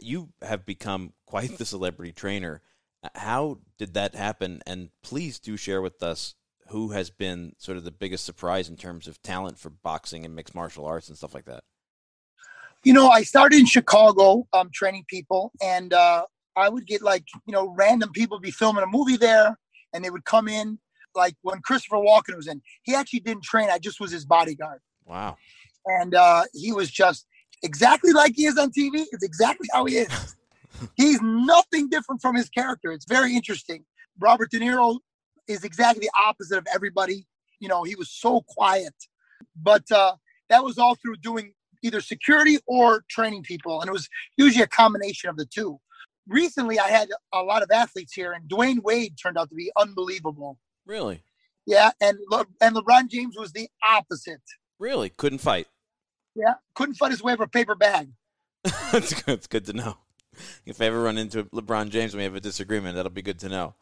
[0.02, 2.62] You have become quite the celebrity trainer.
[3.16, 4.62] How did that happen?
[4.66, 6.36] And please do share with us
[6.68, 10.36] who has been sort of the biggest surprise in terms of talent for boxing and
[10.36, 11.64] mixed martial arts and stuff like that.
[12.84, 16.24] You know, I started in Chicago um, training people, and uh,
[16.56, 19.58] I would get like, you know, random people be filming a movie there,
[19.94, 20.80] and they would come in.
[21.14, 23.70] Like when Christopher Walken was in, he actually didn't train.
[23.70, 24.80] I just was his bodyguard.
[25.12, 25.36] Wow.
[25.86, 27.28] And uh, he was just
[27.64, 29.04] exactly like he is on TV.
[29.12, 30.36] It's exactly how he is.
[30.96, 32.94] He's nothing different from his character.
[32.94, 33.84] It's very interesting.
[34.20, 35.00] Robert De Niro
[35.50, 37.28] is exactly the opposite of everybody.
[37.60, 38.94] You know, he was so quiet,
[39.62, 40.14] but uh,
[40.50, 44.68] that was all through doing either security or training people, and it was usually a
[44.68, 45.80] combination of the two.
[46.28, 49.72] Recently, I had a lot of athletes here, and Dwyane Wade turned out to be
[49.78, 50.58] unbelievable.
[50.86, 51.22] Really?
[51.68, 54.42] Yeah, and Le- and LeBron James was the opposite.
[54.82, 55.10] Really?
[55.10, 55.68] Couldn't fight.
[56.34, 58.10] Yeah, couldn't fight his way over a paper bag.
[58.92, 59.36] That's good.
[59.36, 59.98] It's good to know.
[60.66, 63.40] If I ever run into LeBron James and we have a disagreement, that'll be good
[63.42, 63.76] to know.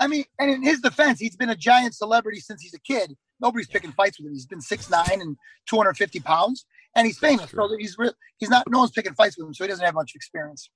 [0.00, 3.14] I mean, and in his defense, he's been a giant celebrity since he's a kid.
[3.38, 4.32] Nobody's picking fights with him.
[4.32, 6.64] He's been six nine and 250 pounds,
[6.94, 7.50] and he's famous.
[7.50, 8.14] So he's real.
[8.38, 8.64] He's not.
[8.70, 10.70] No one's picking fights with him, so he doesn't have much experience.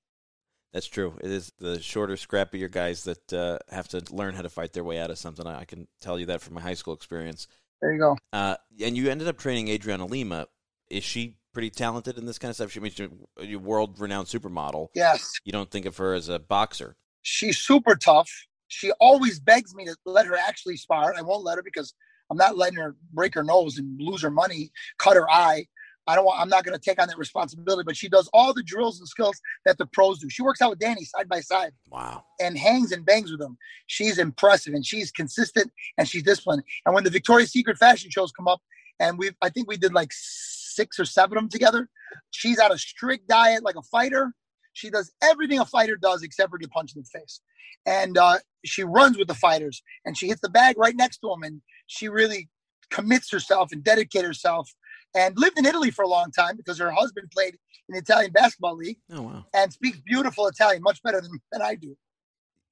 [0.73, 1.15] That's true.
[1.21, 4.83] It is the shorter, scrappier guys that uh, have to learn how to fight their
[4.83, 5.47] way out of something.
[5.47, 7.47] I can tell you that from my high school experience.
[7.81, 8.17] There you go.
[8.31, 10.47] Uh, and you ended up training Adriana Lima.
[10.89, 12.71] Is she pretty talented in this kind of stuff?
[12.71, 14.89] She I mean, she's a world-renowned supermodel.
[14.93, 15.33] Yes.
[15.43, 16.95] You don't think of her as a boxer.
[17.21, 18.29] She's super tough.
[18.67, 21.13] She always begs me to let her actually spar.
[21.17, 21.93] I won't let her because
[22.29, 25.67] I'm not letting her break her nose and lose her money, cut her eye.
[26.07, 28.53] I don't want, I'm not going to take on that responsibility, but she does all
[28.53, 30.29] the drills and skills that the pros do.
[30.29, 31.73] She works out with Danny side by side.
[31.89, 32.23] Wow.
[32.39, 33.57] And hangs and bangs with him.
[33.87, 36.63] She's impressive and she's consistent and she's disciplined.
[36.85, 38.61] And when the Victoria's Secret fashion shows come up,
[38.99, 41.89] and we I think we did like six or seven of them together.
[42.31, 44.33] She's on a strict diet like a fighter.
[44.73, 47.41] She does everything a fighter does except for get punched in the face.
[47.85, 51.29] And uh, she runs with the fighters and she hits the bag right next to
[51.29, 51.43] them.
[51.43, 52.49] And she really
[52.89, 54.71] commits herself and dedicates herself
[55.15, 57.57] and lived in Italy for a long time because her husband played
[57.89, 58.97] in the Italian basketball league.
[59.11, 59.45] Oh, wow.
[59.53, 61.95] And speaks beautiful Italian, much better than, than I do.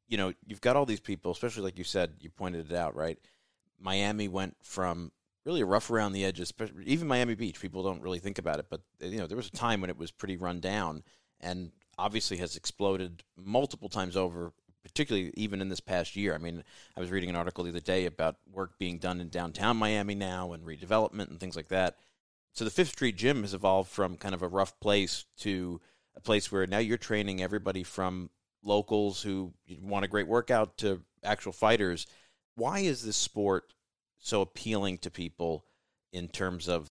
[0.08, 2.96] You know, you've got all these people, especially like you said, you pointed it out,
[2.96, 3.18] right?
[3.80, 5.12] Miami went from
[5.46, 7.60] really rough around the edges, even Miami Beach.
[7.60, 9.98] People don't really think about it, but you know, there was a time when it
[9.98, 11.04] was pretty run down
[11.40, 16.34] and obviously has exploded multiple times over particularly even in this past year.
[16.34, 16.64] I mean,
[16.96, 20.16] I was reading an article the other day about work being done in downtown Miami
[20.16, 21.98] now and redevelopment and things like that.
[22.60, 25.80] So the Fifth Street Gym has evolved from kind of a rough place to
[26.18, 31.02] a place where now you're training everybody from locals who want a great workout to
[31.24, 32.06] actual fighters.
[32.56, 33.72] Why is this sport
[34.18, 35.64] so appealing to people
[36.12, 36.90] in terms of?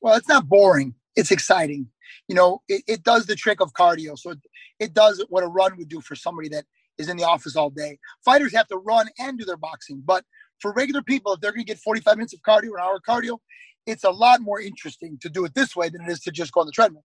[0.00, 0.96] Well, it's not boring.
[1.14, 1.86] It's exciting.
[2.26, 4.18] You know, it, it does the trick of cardio.
[4.18, 4.38] So it,
[4.80, 6.64] it does what a run would do for somebody that
[6.98, 8.00] is in the office all day.
[8.24, 10.24] Fighters have to run and do their boxing, but
[10.60, 13.02] for regular people, if they're going to get 45 minutes of cardio, an hour of
[13.02, 13.38] cardio,
[13.86, 16.52] it's a lot more interesting to do it this way than it is to just
[16.52, 17.04] go on the treadmill.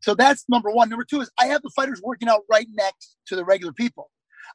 [0.00, 0.88] So that's number one.
[0.88, 4.10] Number two is I have the fighters working out right next to the regular people.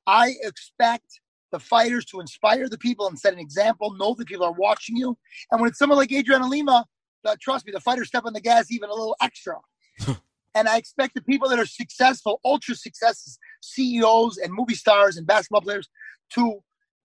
[0.07, 1.19] I expect
[1.51, 4.95] the fighters to inspire the people and set an example, know that people are watching
[4.95, 5.17] you.
[5.51, 6.85] And when it's someone like Adriana Lima,
[7.25, 9.55] uh, trust me, the fighters step on the gas even a little extra.
[10.55, 15.27] and I expect the people that are successful, ultra successes, CEOs and movie stars and
[15.27, 15.89] basketball players
[16.33, 16.59] to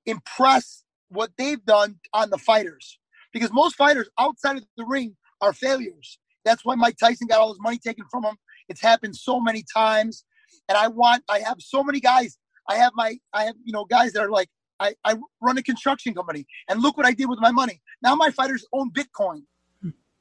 [0.06, 2.98] impress what they've done on the fighters.
[3.32, 6.18] Because most fighters outside of the ring are failures.
[6.44, 8.36] That's why Mike Tyson got all his money taken from him.
[8.68, 10.24] It's happened so many times.
[10.68, 12.38] And I want, I have so many guys.
[12.68, 15.62] I have my, I have, you know, guys that are like, I, I run a
[15.62, 17.80] construction company and look what I did with my money.
[18.02, 19.42] Now my fighters own Bitcoin.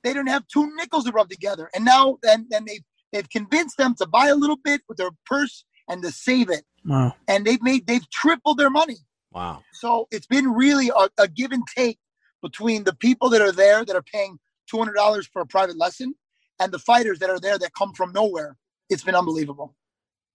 [0.03, 1.69] They don't have two nickels to rub together.
[1.73, 5.09] And now, and, and they, they've convinced them to buy a little bit with their
[5.25, 6.63] purse and to save it.
[6.85, 7.15] Wow.
[7.27, 8.97] And they've made, they've tripled their money.
[9.35, 9.63] Wow.
[9.73, 11.99] So it's been really a, a give and take
[12.41, 14.39] between the people that are there that are paying
[14.73, 16.15] $200 for a private lesson
[16.57, 18.55] and the fighters that are there that come from nowhere.
[18.89, 19.75] It's been unbelievable.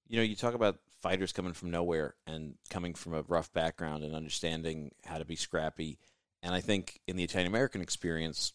[0.07, 4.05] You know, you talk about fighters coming from nowhere and coming from a rough background
[4.05, 5.99] and understanding how to be scrappy.
[6.43, 8.53] And I think in the Italian American experience,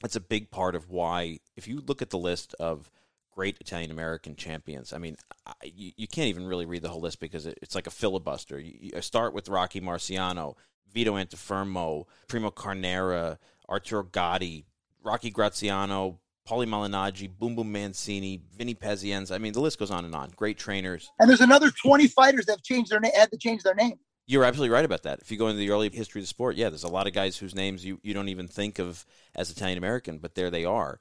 [0.00, 2.90] that's a big part of why, if you look at the list of
[3.34, 4.92] great Italian American champions.
[4.92, 5.16] I mean,
[5.46, 7.90] I, you, you can't even really read the whole list because it, it's like a
[7.90, 8.58] filibuster.
[8.58, 10.56] You, you start with Rocky Marciano,
[10.92, 14.66] Vito Antuofermo, Primo Carnera, Arturo Gatti,
[15.02, 19.32] Rocky Graziano, Paulie Malignaggi, Boom Boom Mancini, Vinny Pazienza.
[19.32, 20.30] I mean, the list goes on and on.
[20.36, 21.10] Great trainers.
[21.18, 23.98] And there's another 20 fighters that have changed their name, had to change their name.
[24.26, 25.20] You're absolutely right about that.
[25.20, 27.12] If you go into the early history of the sport, yeah, there's a lot of
[27.12, 30.64] guys whose names you, you don't even think of as Italian American, but there they
[30.64, 30.98] are.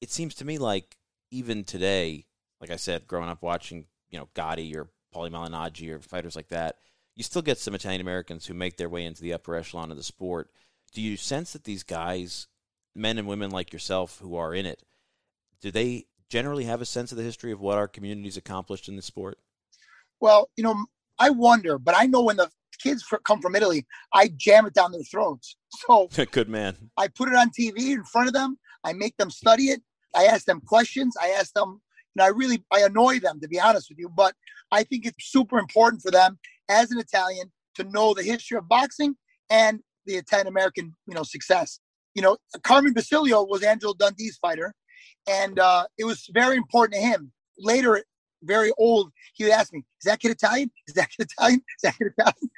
[0.00, 0.96] It seems to me like
[1.32, 2.26] even today,
[2.60, 6.48] like I said, growing up watching, you know, Gatti or Paulie Malignaggi or fighters like
[6.48, 6.76] that,
[7.16, 9.96] you still get some Italian Americans who make their way into the upper echelon of
[9.96, 10.50] the sport.
[10.92, 12.46] Do you sense that these guys,
[12.94, 14.82] men and women like yourself who are in it,
[15.60, 18.96] do they generally have a sense of the history of what our community's accomplished in
[18.96, 19.38] the sport?
[20.20, 20.86] Well, you know,
[21.18, 22.50] I wonder, but I know when the
[22.82, 25.56] kids come from Italy, I jam it down their throats.
[25.86, 26.90] So good man.
[26.96, 28.58] I put it on TV in front of them.
[28.84, 29.82] I make them study it.
[30.14, 31.16] I ask them questions.
[31.20, 31.80] I ask them,
[32.14, 34.08] and I really I annoy them to be honest with you.
[34.08, 34.34] But
[34.70, 38.68] I think it's super important for them as an Italian to know the history of
[38.68, 39.16] boxing
[39.50, 41.80] and the Italian American, you know, success.
[42.14, 44.74] You know, Carmen Basilio was Angelo Dundee's fighter,
[45.28, 47.32] and uh, it was very important to him.
[47.58, 48.02] Later,
[48.42, 50.70] very old, he would ask me, "Is that kid Italian?
[50.88, 51.62] Is that kid Italian?
[51.76, 52.50] Is that kid Italian?"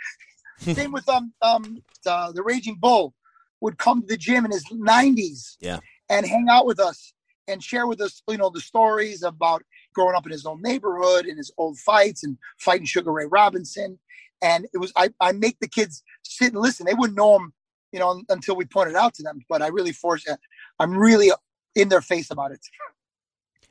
[0.59, 3.14] Same with um um uh, the Raging Bull
[3.61, 7.12] would come to the gym in his 90s, yeah, and hang out with us
[7.48, 9.62] and share with us, you know, the stories about
[9.94, 13.98] growing up in his own neighborhood and his old fights and fighting Sugar Ray Robinson.
[14.42, 16.87] And it was I, I make the kids sit and listen.
[16.87, 17.52] They wouldn't know him
[17.94, 19.38] you know, until we pointed out to them.
[19.48, 20.35] But I really force, uh,
[20.80, 21.30] I'm really
[21.76, 22.59] in their face about it.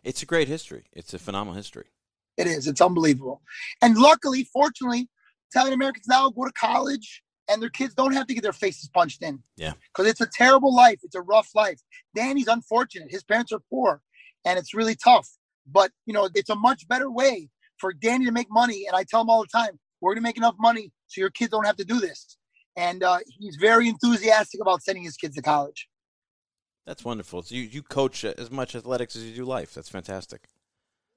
[0.02, 0.86] It's a great history.
[0.94, 1.88] It's a phenomenal history.
[2.38, 2.66] It is.
[2.66, 3.42] It's unbelievable.
[3.82, 5.10] And luckily, fortunately,
[5.52, 8.90] Italian Americans now go to college and their kids don't have to get their faces
[8.90, 9.44] punched in.
[9.58, 9.74] Yeah.
[9.94, 11.00] Because it's a terrible life.
[11.04, 11.80] It's a rough life.
[12.16, 13.12] Danny's unfortunate.
[13.12, 14.02] His parents are poor
[14.46, 15.30] and it's really tough.
[15.66, 18.86] But, you know, it's a much better way for Danny to make money.
[18.88, 21.30] And I tell him all the time, we're going to make enough money so your
[21.30, 22.38] kids don't have to do this.
[22.76, 25.88] And uh, he's very enthusiastic about sending his kids to college.
[26.86, 27.44] That's wonderful.
[27.44, 29.74] So you, you coach as much athletics as you do life.
[29.74, 30.48] That's fantastic.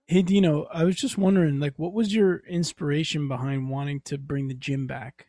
[0.06, 4.46] Hey Dino, I was just wondering, like, what was your inspiration behind wanting to bring
[4.46, 5.26] the gym back?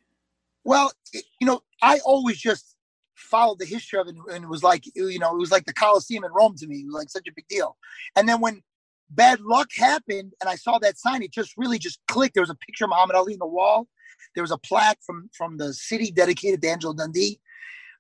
[0.68, 2.76] Well, it, you know, I always just
[3.16, 5.74] followed the history of it, and it was like, you know, it was like the
[5.74, 6.80] Coliseum in Rome to me.
[6.80, 7.78] It was like such a big deal.
[8.18, 8.62] And then when
[9.10, 12.34] bad luck happened, and I saw that sign, it just really just clicked.
[12.34, 13.88] There was a picture of Muhammad Ali in the wall.
[14.36, 17.40] There was a plaque from from the city dedicated to Angelo Dundee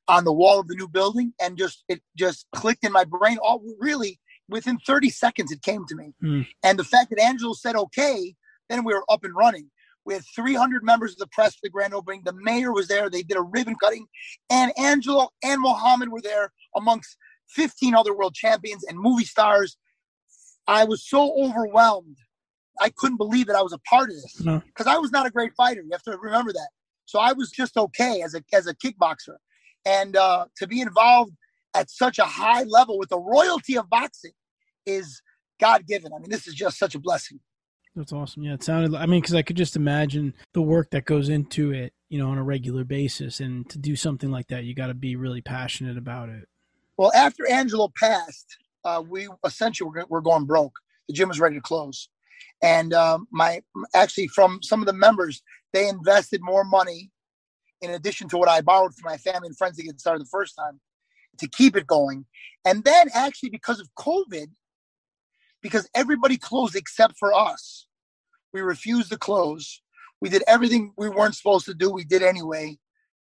[0.09, 3.37] on the wall of the new building, and just it just clicked in my brain.
[3.41, 6.13] All really within 30 seconds, it came to me.
[6.21, 6.47] Mm.
[6.63, 8.35] And the fact that Angelo said okay,
[8.69, 9.69] then we were up and running.
[10.07, 12.21] We had 300 members of the press for the grand opening.
[12.23, 13.09] The mayor was there.
[13.09, 14.07] They did a ribbon cutting,
[14.49, 17.17] and Angelo and Muhammad were there amongst
[17.49, 19.77] 15 other world champions and movie stars.
[20.65, 22.15] I was so overwhelmed.
[22.79, 24.61] I couldn't believe that I was a part of this No.
[24.65, 25.81] because I was not a great fighter.
[25.81, 26.69] You have to remember that.
[27.05, 29.35] So I was just okay as a as a kickboxer,
[29.85, 31.33] and uh, to be involved
[31.73, 34.31] at such a high level with the royalty of boxing
[34.85, 35.21] is
[35.59, 36.13] God given.
[36.13, 37.41] I mean, this is just such a blessing.
[37.97, 38.43] That's awesome.
[38.43, 38.91] Yeah, it sounded.
[38.91, 42.19] Like, I mean, because I could just imagine the work that goes into it, you
[42.19, 45.15] know, on a regular basis, and to do something like that, you got to be
[45.15, 46.47] really passionate about it.
[46.97, 48.55] Well, after Angelo passed,
[48.85, 50.77] uh, we essentially were, were going broke.
[51.07, 52.07] The gym was ready to close,
[52.61, 53.61] and um, my
[53.95, 55.41] actually from some of the members,
[55.73, 57.09] they invested more money
[57.81, 60.29] in addition to what I borrowed from my family and friends to get started the
[60.29, 60.79] first time
[61.39, 62.25] to keep it going.
[62.63, 64.47] And then actually because of COVID,
[65.61, 67.86] because everybody closed except for us,
[68.57, 69.83] we refused to close.
[70.19, 71.91] We did everything we weren't supposed to do.
[71.91, 72.79] We did anyway.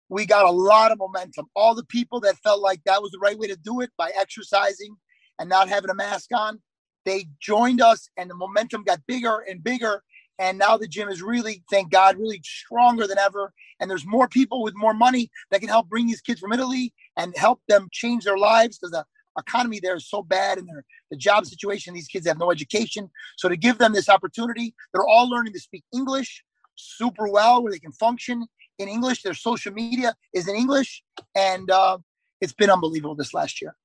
[0.09, 1.45] We got a lot of momentum.
[1.55, 4.11] All the people that felt like that was the right way to do it by
[4.19, 4.95] exercising
[5.37, 6.59] and not having a mask on,
[7.05, 10.01] they joined us and the momentum got bigger and bigger.
[10.39, 13.53] And now the gym is really, thank God, really stronger than ever.
[13.79, 16.93] And there's more people with more money that can help bring these kids from Italy
[17.15, 19.05] and help them change their lives because the
[19.37, 21.93] economy there is so bad and their the job situation.
[21.93, 23.09] These kids have no education.
[23.37, 26.43] So to give them this opportunity, they're all learning to speak English
[26.77, 28.45] super well, where they can function
[28.79, 29.23] in English.
[29.23, 31.03] Their social media is in English,
[31.35, 31.97] and uh,
[32.41, 33.75] it's been unbelievable this last year.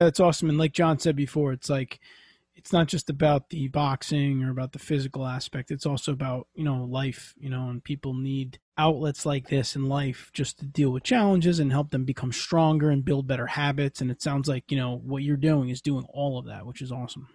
[0.00, 0.50] That's awesome.
[0.50, 2.00] And like John said before, it's like
[2.56, 5.70] it's not just about the boxing or about the physical aspect.
[5.70, 9.86] It's also about, you know, life, you know, and people need outlets like this in
[9.86, 14.00] life just to deal with challenges and help them become stronger and build better habits.
[14.00, 16.80] And it sounds like, you know, what you're doing is doing all of that, which
[16.80, 17.28] is awesome.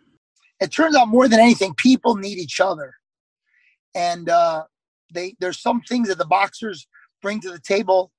[0.59, 2.91] It turns out more than anything, people need each other.
[3.93, 4.63] And uh,
[5.13, 6.87] they there's some things that the boxers
[7.21, 8.11] bring to the table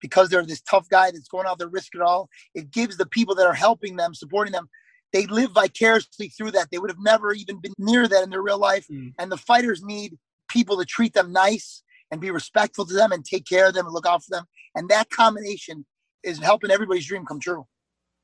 [0.00, 2.28] because they're this tough guy that's going out there risk it all.
[2.54, 4.68] It gives the people that are helping them, supporting them,
[5.12, 6.68] they live vicariously through that.
[6.70, 8.86] They would have never even been near that in their real life.
[8.90, 9.14] Mm.
[9.18, 10.18] And the fighters need
[10.48, 13.86] people to treat them nice and be respectful to them and take care of them
[13.86, 14.44] and look out for them.
[14.74, 15.86] And that combination
[16.22, 17.66] is helping everybody's dream come true.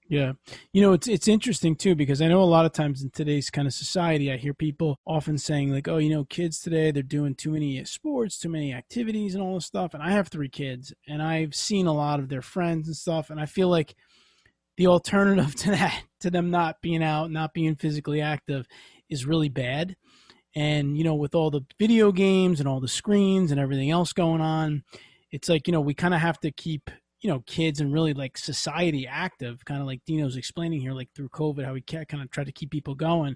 [0.09, 0.33] Yeah.
[0.73, 3.49] You know, it's it's interesting too because I know a lot of times in today's
[3.49, 7.03] kind of society I hear people often saying like, "Oh, you know, kids today they're
[7.03, 10.51] doing too many sports, too many activities and all this stuff." And I have 3
[10.51, 13.95] kids and I've seen a lot of their friends and stuff and I feel like
[14.77, 18.67] the alternative to that to them not being out, not being physically active
[19.09, 19.97] is really bad.
[20.57, 24.13] And you know, with all the video games and all the screens and everything else
[24.13, 24.83] going on,
[25.31, 28.13] it's like, you know, we kind of have to keep you know kids and really
[28.13, 32.23] like society active kind of like dino's explaining here like through covid how we kind
[32.23, 33.35] of try to keep people going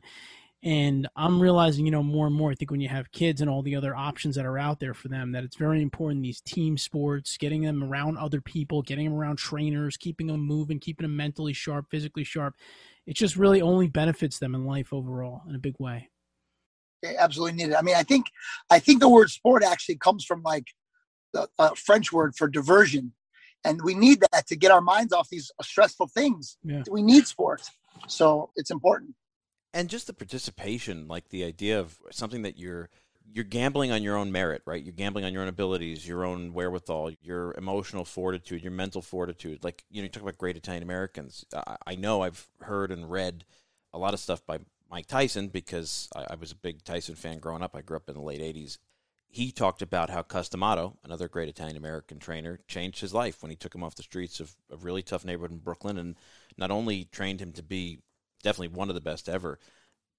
[0.64, 3.48] and i'm realizing you know more and more i think when you have kids and
[3.48, 6.40] all the other options that are out there for them that it's very important these
[6.40, 11.04] team sports getting them around other people getting them around trainers keeping them moving keeping
[11.04, 12.54] them mentally sharp physically sharp
[13.06, 16.08] it just really only benefits them in life overall in a big way
[17.02, 17.74] They absolutely needed.
[17.74, 18.26] I mean, I think
[18.70, 20.66] I think the word sport actually comes from like
[21.32, 23.12] the uh, French word for diversion,
[23.64, 26.56] and we need that to get our minds off these stressful things.
[26.64, 26.82] Yeah.
[26.90, 27.62] We need sport,
[28.08, 29.14] so it's important.
[29.78, 32.90] And just the participation like the idea of something that you're
[33.30, 34.82] you're gambling on your own merit right?
[34.82, 39.62] You're gambling on your own abilities your own wherewithal your emotional fortitude your mental fortitude.
[39.62, 41.44] Like you know you talk about great italian americans.
[41.54, 43.44] I, I know i've heard and read
[43.92, 44.58] a lot of stuff by
[44.90, 47.76] mike tyson because I, I was a big tyson fan growing up.
[47.76, 48.78] I grew up in the late 80s
[49.30, 53.56] he talked about how Cus another great Italian American trainer, changed his life when he
[53.56, 56.16] took him off the streets of a really tough neighborhood in Brooklyn and
[56.56, 58.00] not only trained him to be
[58.42, 59.58] definitely one of the best ever,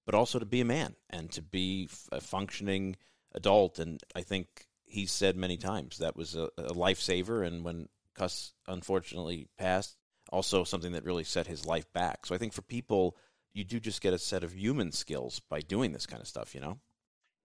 [0.06, 2.96] but also to be a man and to be a functioning
[3.34, 3.78] adult.
[3.78, 7.46] And I think he said many times that was a, a lifesaver.
[7.46, 9.96] And when Cus unfortunately passed,
[10.30, 12.26] also something that really set his life back.
[12.26, 13.16] So I think for people,
[13.52, 16.54] you do just get a set of human skills by doing this kind of stuff,
[16.54, 16.78] you know?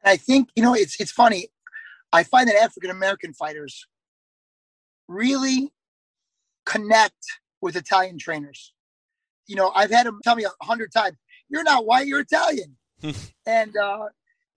[0.03, 1.47] I think, you know, it's it's funny.
[2.13, 3.87] I find that African American fighters
[5.07, 5.71] really
[6.65, 7.25] connect
[7.61, 8.71] with Italian trainers.
[9.47, 11.17] You know, I've had them tell me a hundred times,
[11.49, 12.77] "You're not white, you're Italian,"
[13.45, 14.05] and uh,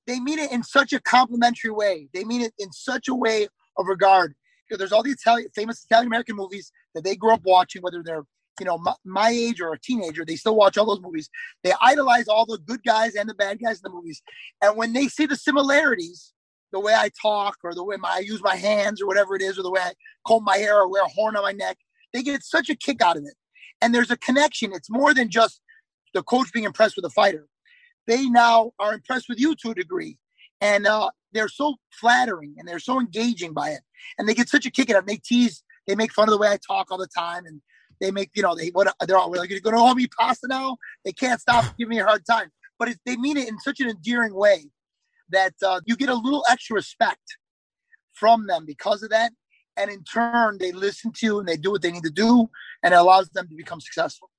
[0.06, 2.08] they mean it in such a complimentary way.
[2.14, 4.34] They mean it in such a way of regard.
[4.68, 7.82] You know, there's all the Italian, famous Italian American movies that they grew up watching,
[7.82, 8.24] whether they're
[8.58, 10.24] you know my, my, age or a teenager.
[10.24, 11.30] They still watch all those movies.
[11.62, 14.22] They idolize all the good guys and the bad guys in the movies.
[14.62, 16.32] And when they see the similarities,
[16.72, 19.42] the way I talk or the way my, I use my hands or whatever it
[19.42, 19.92] is, or the way I
[20.26, 21.78] comb my hair or wear a horn on my neck,
[22.12, 23.34] they get such a kick out of it.
[23.80, 24.72] And there's a connection.
[24.72, 25.60] It's more than just
[26.14, 27.46] the coach being impressed with the fighter.
[28.06, 30.18] They now are impressed with you to a degree.
[30.60, 33.80] And uh, they're so flattering and they're so engaging by it.
[34.18, 35.06] And they get such a kick out of it.
[35.06, 37.44] They tease, they make fun of the way I talk all the time.
[37.46, 37.60] And
[38.00, 40.46] they make, you know, they what they're all like, you're going to hold me pasta
[40.48, 40.76] now.
[41.04, 42.50] They can't stop giving me a hard time.
[42.78, 44.70] But it, they mean it in such an endearing way
[45.30, 47.36] that uh, you get a little extra respect
[48.14, 49.32] from them because of that.
[49.78, 52.50] And in turn, they listen to you and they do what they need to do,
[52.82, 54.30] and it allows them to become successful.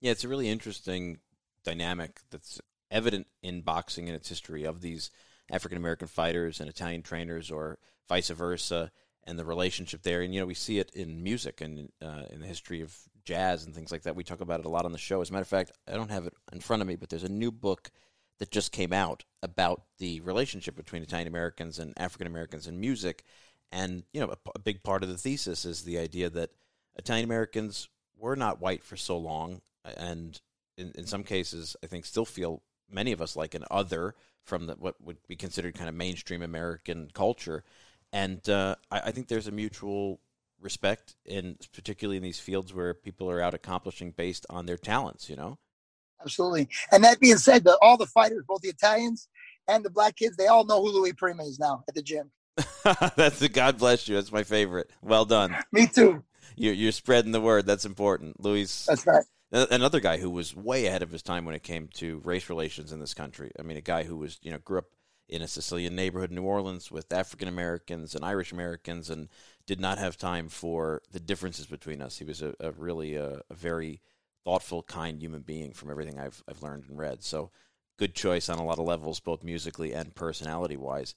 [0.00, 1.18] Yeah, it's a really interesting
[1.64, 2.60] dynamic that's
[2.90, 5.10] evident in boxing and its history of these
[5.50, 7.78] African American fighters and Italian trainers, or
[8.08, 8.90] vice versa,
[9.24, 10.22] and the relationship there.
[10.22, 13.64] And you know, we see it in music and uh, in the history of jazz
[13.64, 14.16] and things like that.
[14.16, 15.20] We talk about it a lot on the show.
[15.20, 17.22] As a matter of fact, I don't have it in front of me, but there's
[17.22, 17.90] a new book
[18.38, 23.24] that just came out about the relationship between Italian Americans and African Americans in music.
[23.72, 26.50] And, you know, a, a, big part of the thesis is the idea that
[26.96, 29.62] Italian Americans were not white for so long.
[29.96, 30.38] And
[30.76, 34.14] in, in some cases, I think still feel many of us like an other
[34.44, 37.64] from the, what would be considered kind of mainstream American culture.
[38.12, 40.20] And uh, I, I think there's a mutual
[40.60, 45.28] respect in particularly in these fields where people are out accomplishing based on their talents,
[45.28, 45.58] you know?
[46.20, 46.68] Absolutely.
[46.92, 49.28] And that being said, the, all the fighters, both the Italians
[49.66, 52.30] and the black kids, they all know who Louis Prima is now at the gym.
[53.16, 54.16] That's the God bless you.
[54.16, 54.90] That's my favorite.
[55.02, 55.56] Well done.
[55.72, 56.22] Me too.
[56.56, 57.66] You're, you're spreading the word.
[57.66, 58.40] That's important.
[58.40, 58.86] Louis.
[58.86, 59.24] That's right.
[59.52, 62.90] Another guy who was way ahead of his time when it came to race relations
[62.90, 63.52] in this country.
[63.58, 64.86] I mean, a guy who was, you know, grew up
[65.28, 69.28] in a Sicilian neighborhood in New Orleans with African Americans and Irish Americans and
[69.66, 72.18] did not have time for the differences between us.
[72.18, 74.00] He was a, a really a, a very
[74.44, 77.22] thoughtful, kind human being from everything I've I've learned and read.
[77.22, 77.50] So
[77.98, 81.14] good choice on a lot of levels, both musically and personality wise.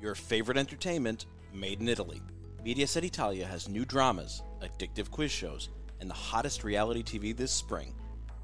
[0.00, 2.22] Your favorite entertainment made in Italy.
[2.64, 5.70] Mediaset Italia has new dramas, addictive quiz shows,
[6.00, 7.94] and the hottest reality TV this spring.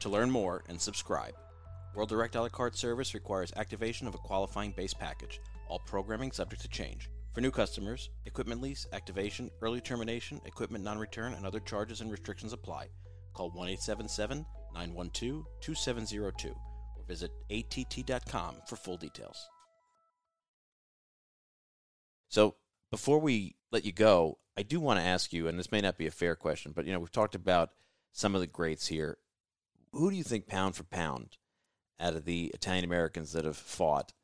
[0.00, 1.34] to learn more and subscribe.
[1.94, 5.40] World Direct a la carte service requires activation of a qualifying base package.
[5.68, 7.08] All programming subject to change.
[7.32, 12.10] For new customers, equipment lease, activation, early termination, equipment non return, and other charges and
[12.10, 12.88] restrictions apply.
[13.32, 19.48] Call 1 877 912 2702 or visit att.com for full details.
[22.34, 22.56] So,
[22.90, 25.96] before we let you go, I do want to ask you, and this may not
[25.96, 27.70] be a fair question, but you know, we've talked about
[28.10, 29.18] some of the greats here.
[29.92, 31.36] Who do you think, pound for pound,
[32.00, 34.14] out of the Italian Americans that have fought,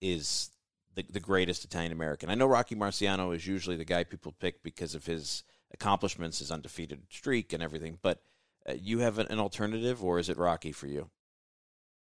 [0.00, 0.52] is
[0.94, 2.30] the, the greatest Italian American.
[2.30, 5.42] I know Rocky Marciano is usually the guy people pick because of his
[5.74, 7.98] accomplishments, his undefeated streak, and everything.
[8.00, 8.22] But
[8.68, 11.10] uh, you have an, an, alternative, or is it Rocky for you?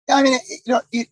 [0.10, 1.06] I mean, you know, you,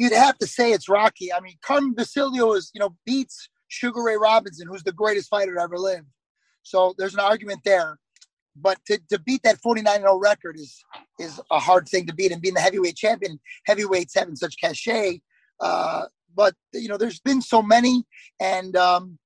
[0.00, 1.32] would have to say it's Rocky.
[1.32, 5.54] I mean, Carmen Basilio is, you know, beats Sugar Ray Robinson, who's the greatest fighter
[5.54, 6.04] to ever live.
[6.62, 7.98] So there's an argument there.
[8.54, 10.84] But to, to beat that 49 0 record is
[11.18, 12.32] is a hard thing to beat.
[12.32, 15.22] And being the heavyweight champion, heavyweights having such cachet,
[15.58, 16.04] uh,
[16.34, 18.04] but you know, there's been so many,
[18.40, 19.18] and um,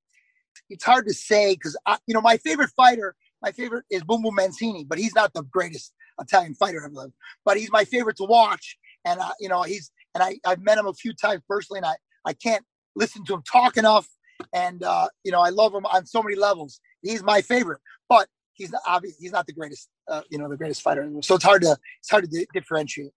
[0.71, 1.77] it's hard to say because
[2.07, 5.43] you know my favorite fighter, my favorite is Boom Boom Mancini, but he's not the
[5.43, 7.15] greatest Italian fighter I've lived.
[7.45, 10.79] But he's my favorite to watch, and uh, you know he's and I I've met
[10.79, 14.09] him a few times personally, and I I can't listen to him talk enough.
[14.53, 16.81] And uh, you know, I love him on so many levels.
[17.03, 20.57] He's my favorite, but he's not obviously he's not the greatest, uh, you know, the
[20.57, 21.09] greatest fighter.
[21.23, 23.13] So it's hard to it's hard to di- differentiate.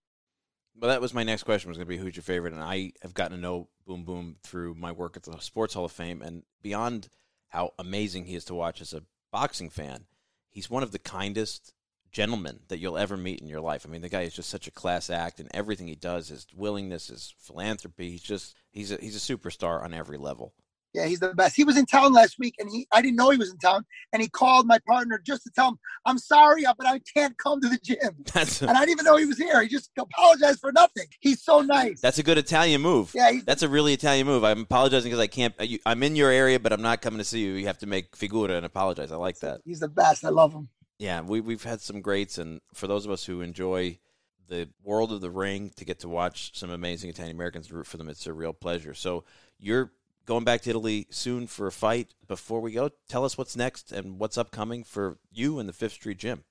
[0.80, 2.94] Well, that was my next question was going to be who's your favorite, and I
[3.02, 6.22] have gotten to know Boom Boom through my work at the Sports Hall of Fame,
[6.22, 7.10] and beyond
[7.50, 10.06] how amazing he is to watch as a boxing fan,
[10.50, 11.74] he's one of the kindest
[12.12, 13.86] gentlemen that you'll ever meet in your life.
[13.86, 16.48] I mean, the guy is just such a class act, and everything he does, his
[16.56, 20.54] willingness, his philanthropy, he's just he's a he's a superstar on every level.
[20.94, 21.56] Yeah, he's the best.
[21.56, 23.86] He was in town last week, and he I didn't know he was in town,
[24.12, 27.62] and he called my partner just to tell him, "I'm sorry, but I can't come
[27.62, 29.62] to the gym." That's and I didn't even know he was here.
[29.62, 31.06] He just apologized for nothing.
[31.20, 32.02] He's so nice.
[32.02, 33.12] that's a good Italian move.
[33.14, 34.44] Yeah, he's, That's a really Italian move.
[34.44, 35.54] I'm apologizing because I can't.
[35.60, 37.54] Uh, I'm in your area, but I'm not coming to see you.
[37.54, 39.12] You have to make figura and apologize.
[39.12, 39.62] I like that.
[39.66, 40.26] he's the best.
[40.26, 40.70] I love him.
[40.98, 44.00] Yeah, we we've had some greats, and for those of us who enjoy
[44.48, 47.98] the world of the ring, to get to watch some amazing Italian Americans root for
[47.98, 48.96] them, it's a real pleasure.
[48.96, 49.24] So
[49.60, 49.92] you're
[50.30, 52.14] going back to Italy soon for a fight.
[52.28, 55.94] Before we go, tell us what's next and what's upcoming for you and the Fifth
[55.94, 56.44] Street Gym.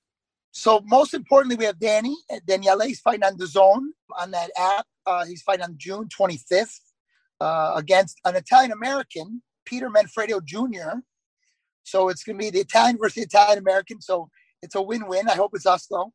[0.51, 2.81] So most importantly, we have Danny Daniele.
[2.81, 3.83] He's fighting on DAZN
[4.18, 4.85] on that app.
[5.07, 6.81] Uh, he's fighting on June 25th
[7.41, 10.99] uh, against an Italian American, Peter Manfredo Jr.
[11.85, 14.01] So it's going to be the Italian versus the Italian American.
[14.01, 14.29] So
[14.61, 15.29] it's a win-win.
[15.29, 16.12] I hope it's us though.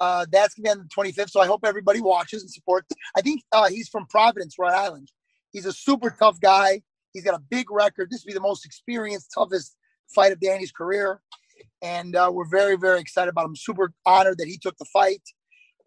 [0.00, 1.30] Uh, that's going to be on the 25th.
[1.30, 2.88] So I hope everybody watches and supports.
[3.16, 5.08] I think uh, he's from Providence, Rhode Island.
[5.52, 6.82] He's a super tough guy.
[7.16, 8.10] He's got a big record.
[8.10, 9.74] This will be the most experienced, toughest
[10.14, 11.22] fight of Danny's career.
[11.80, 13.56] And uh, we're very, very excited about him.
[13.56, 15.22] Super honored that he took the fight.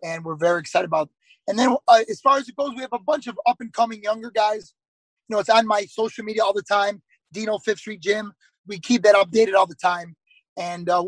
[0.03, 1.09] And we're very excited about.
[1.47, 3.71] And then uh, as far as it goes, we have a bunch of up and
[3.71, 4.73] coming younger guys.
[5.27, 7.03] You know, it's on my social media all the time.
[7.32, 8.34] Dino Fifth Street Gym.
[8.65, 10.15] We keep that updated all the time.
[10.57, 11.05] And uh,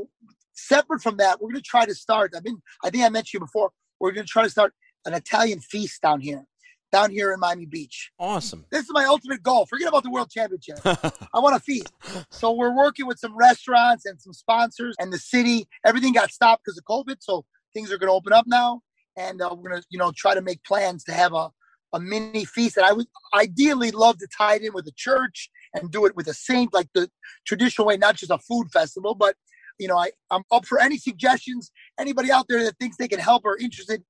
[0.53, 2.33] separate from that, we're going to try to start.
[2.37, 3.71] I've been, I think I mentioned you before.
[3.99, 4.75] We're going to try to start
[5.07, 6.45] an Italian feast down here,
[6.91, 8.11] down here in Miami Beach.
[8.19, 8.65] Awesome.
[8.71, 9.65] This is my ultimate goal.
[9.65, 10.79] Forget about the World Championship.
[10.85, 11.91] I want to feast.
[12.29, 15.67] So we're working with some restaurants and some sponsors and the city.
[15.85, 18.81] Everything got stopped because of COVID, so things are going to open up now,
[19.17, 21.49] and uh, we're going to, you know, try to make plans to have a
[21.93, 25.49] a mini feast that I would ideally love to tie it in with a church
[25.73, 27.09] and do it with a saint, like the
[27.45, 29.15] traditional way, not just a food festival.
[29.15, 29.35] But
[29.79, 31.71] you know, I I'm up for any suggestions.
[31.99, 34.03] Anybody out there that thinks they can help or interested,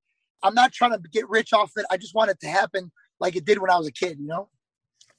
[0.44, 1.86] I'm not trying to get rich off it.
[1.92, 4.20] I just want it to happen like it did when I was a kid.
[4.20, 4.50] You know.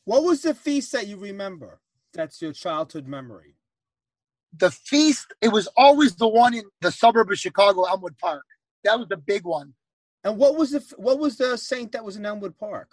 [0.04, 1.80] What was the feast that you remember?
[2.14, 3.54] That's your childhood memory.
[4.58, 8.44] the feast it was always the one in the suburb of chicago elmwood park
[8.84, 9.74] that was the big one
[10.24, 12.90] And what was the what was the saint that was in Elmwood Park?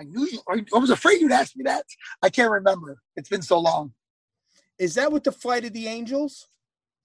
[0.00, 1.84] i knew you i I was afraid you'd ask me that
[2.22, 3.92] i can't remember it's been so long
[4.78, 6.48] Is that with the flight of the angels?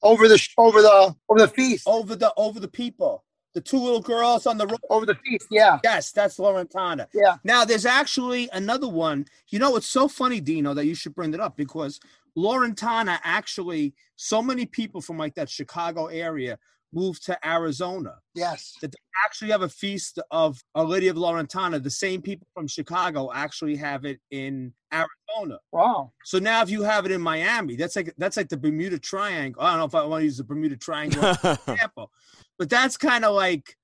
[0.04, 4.02] over the over the over the feast Over the over the people, the two little
[4.02, 4.80] girls on the road.
[4.90, 7.08] over the feast yeah Yes, that's Lauretana.
[7.14, 9.26] yeah Now there's actually another one.
[9.50, 12.00] You know, it's so funny, Dino, that you should bring it up because
[12.38, 16.58] Lauretana actually, so many people from like that Chicago area
[16.94, 18.16] moved to Arizona.
[18.36, 21.82] yes That they actually have a feast of Our Lady of Lauretana.
[21.82, 25.60] The same people from Chicago actually have it in Arizona.
[25.72, 29.00] wow So now if you have it in Miami, that's like that's like the Bermuda
[29.00, 29.62] Triangle.
[29.62, 31.24] I don't know if I want to use the Bermuda Triangle
[31.68, 32.12] example,
[32.62, 33.76] but that's kind of like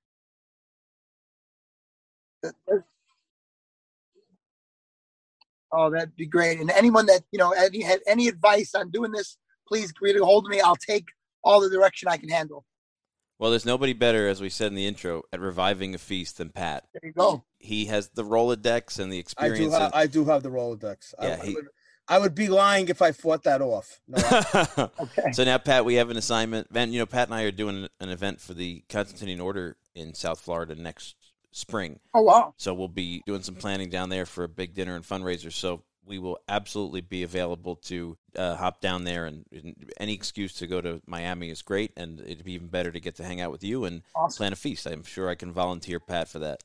[5.72, 9.12] oh that'd be great and anyone that you know any had any advice on doing
[9.12, 11.06] this please get a hold of me i'll take
[11.44, 12.66] all the direction i can handle
[13.40, 16.50] well, there's nobody better, as we said in the intro, at reviving a feast than
[16.50, 16.86] Pat.
[16.92, 19.76] there you go He has the Rolodex and the I do experience.
[19.78, 21.14] have I do have the Rolodex.
[21.20, 21.68] I- Yeah, I, he- would,
[22.10, 24.00] I would be lying if I fought that off.
[24.08, 26.72] No, I- okay So now, Pat, we have an assignment.
[26.72, 30.14] Van, you know, Pat and I are doing an event for the Constantinian Order in
[30.14, 31.16] South Florida next
[31.52, 32.00] spring.
[32.14, 35.04] oh wow So we'll be doing some planning down there for a big dinner and
[35.04, 35.52] fundraiser.
[35.52, 40.54] So we will absolutely be available to uh, hop down there, and, and any excuse
[40.54, 41.92] to go to Miami is great.
[41.98, 44.54] And it'd be even better to get to hang out with you and awesome plan
[44.54, 44.86] a feast.
[44.86, 46.64] I'm sure I can volunteer Pat for that.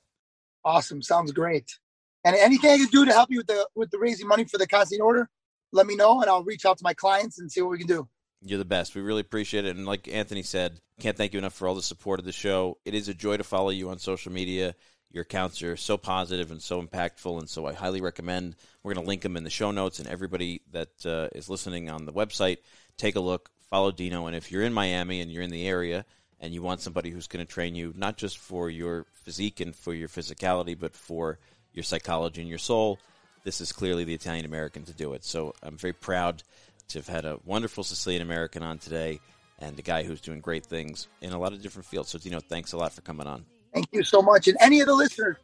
[0.64, 1.02] Awesome.
[1.02, 1.78] Sounds great.
[2.24, 4.58] And anything I can do to help you with the with the raising money for
[4.58, 5.28] the Constantine order,
[5.72, 7.86] let me know and I'll reach out to my clients and see what we can
[7.86, 8.08] do.
[8.44, 8.94] You're the best.
[8.94, 9.76] We really appreciate it.
[9.76, 12.78] And like Anthony said, can't thank you enough for all the support of the show.
[12.84, 14.74] It is a joy to follow you on social media.
[15.10, 18.56] Your accounts are so positive and so impactful, and so I highly recommend.
[18.82, 21.90] We're going to link them in the show notes, and everybody that uh, is listening
[21.90, 22.58] on the website,
[22.96, 26.04] take a look, follow Dino, and if you're in Miami and you're in the area
[26.40, 29.76] and you want somebody who's going to train you not just for your physique and
[29.76, 31.38] for your physicality, but for
[31.72, 32.98] your psychology and your soul,
[33.44, 35.24] this is clearly the Italian American to do it.
[35.24, 36.42] So I'm very proud
[36.88, 39.20] to have had a wonderful Sicilian American on today
[39.58, 42.10] and a guy who's doing great things in a lot of different fields.
[42.10, 43.44] So, Dino, thanks a lot for coming on.
[43.72, 44.48] Thank you so much.
[44.48, 45.36] And any of the listeners,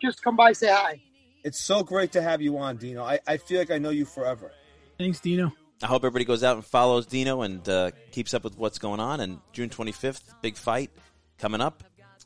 [0.00, 1.00] just come by, say hi.
[1.42, 3.04] It's so great to have you on, Dino.
[3.04, 4.52] I, I feel like I know you forever.
[4.98, 5.52] Thanks, Dino.
[5.82, 9.00] I hope everybody goes out and follows Dino and uh, keeps up with what's going
[9.00, 9.20] on.
[9.20, 10.90] And June 25th, big fight
[11.38, 11.82] coming up.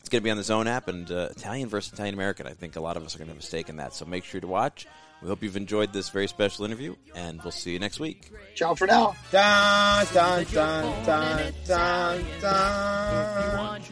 [0.09, 2.47] It's going to be on DAZN app and uh, Italian versus Italian American.
[2.47, 3.93] I think a lot of us are going to have a stake in that.
[3.93, 4.87] So make sure to watch.
[5.21, 8.31] We hope you've enjoyed this very special interview, and we'll see you next week.
[8.55, 9.15] Ciao for now.
[9.31, 13.83] Dun, dun, dun, dun, dun, dun.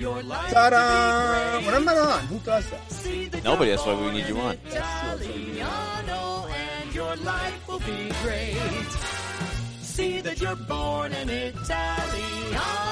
[0.53, 1.67] Ta-da!
[1.67, 3.45] When I'm not on, who does that?
[3.45, 3.73] Nobody.
[3.73, 4.57] That's why we need you on.
[4.69, 8.57] Italiano and your life will be great.
[9.83, 12.87] See that you're born an Italiano.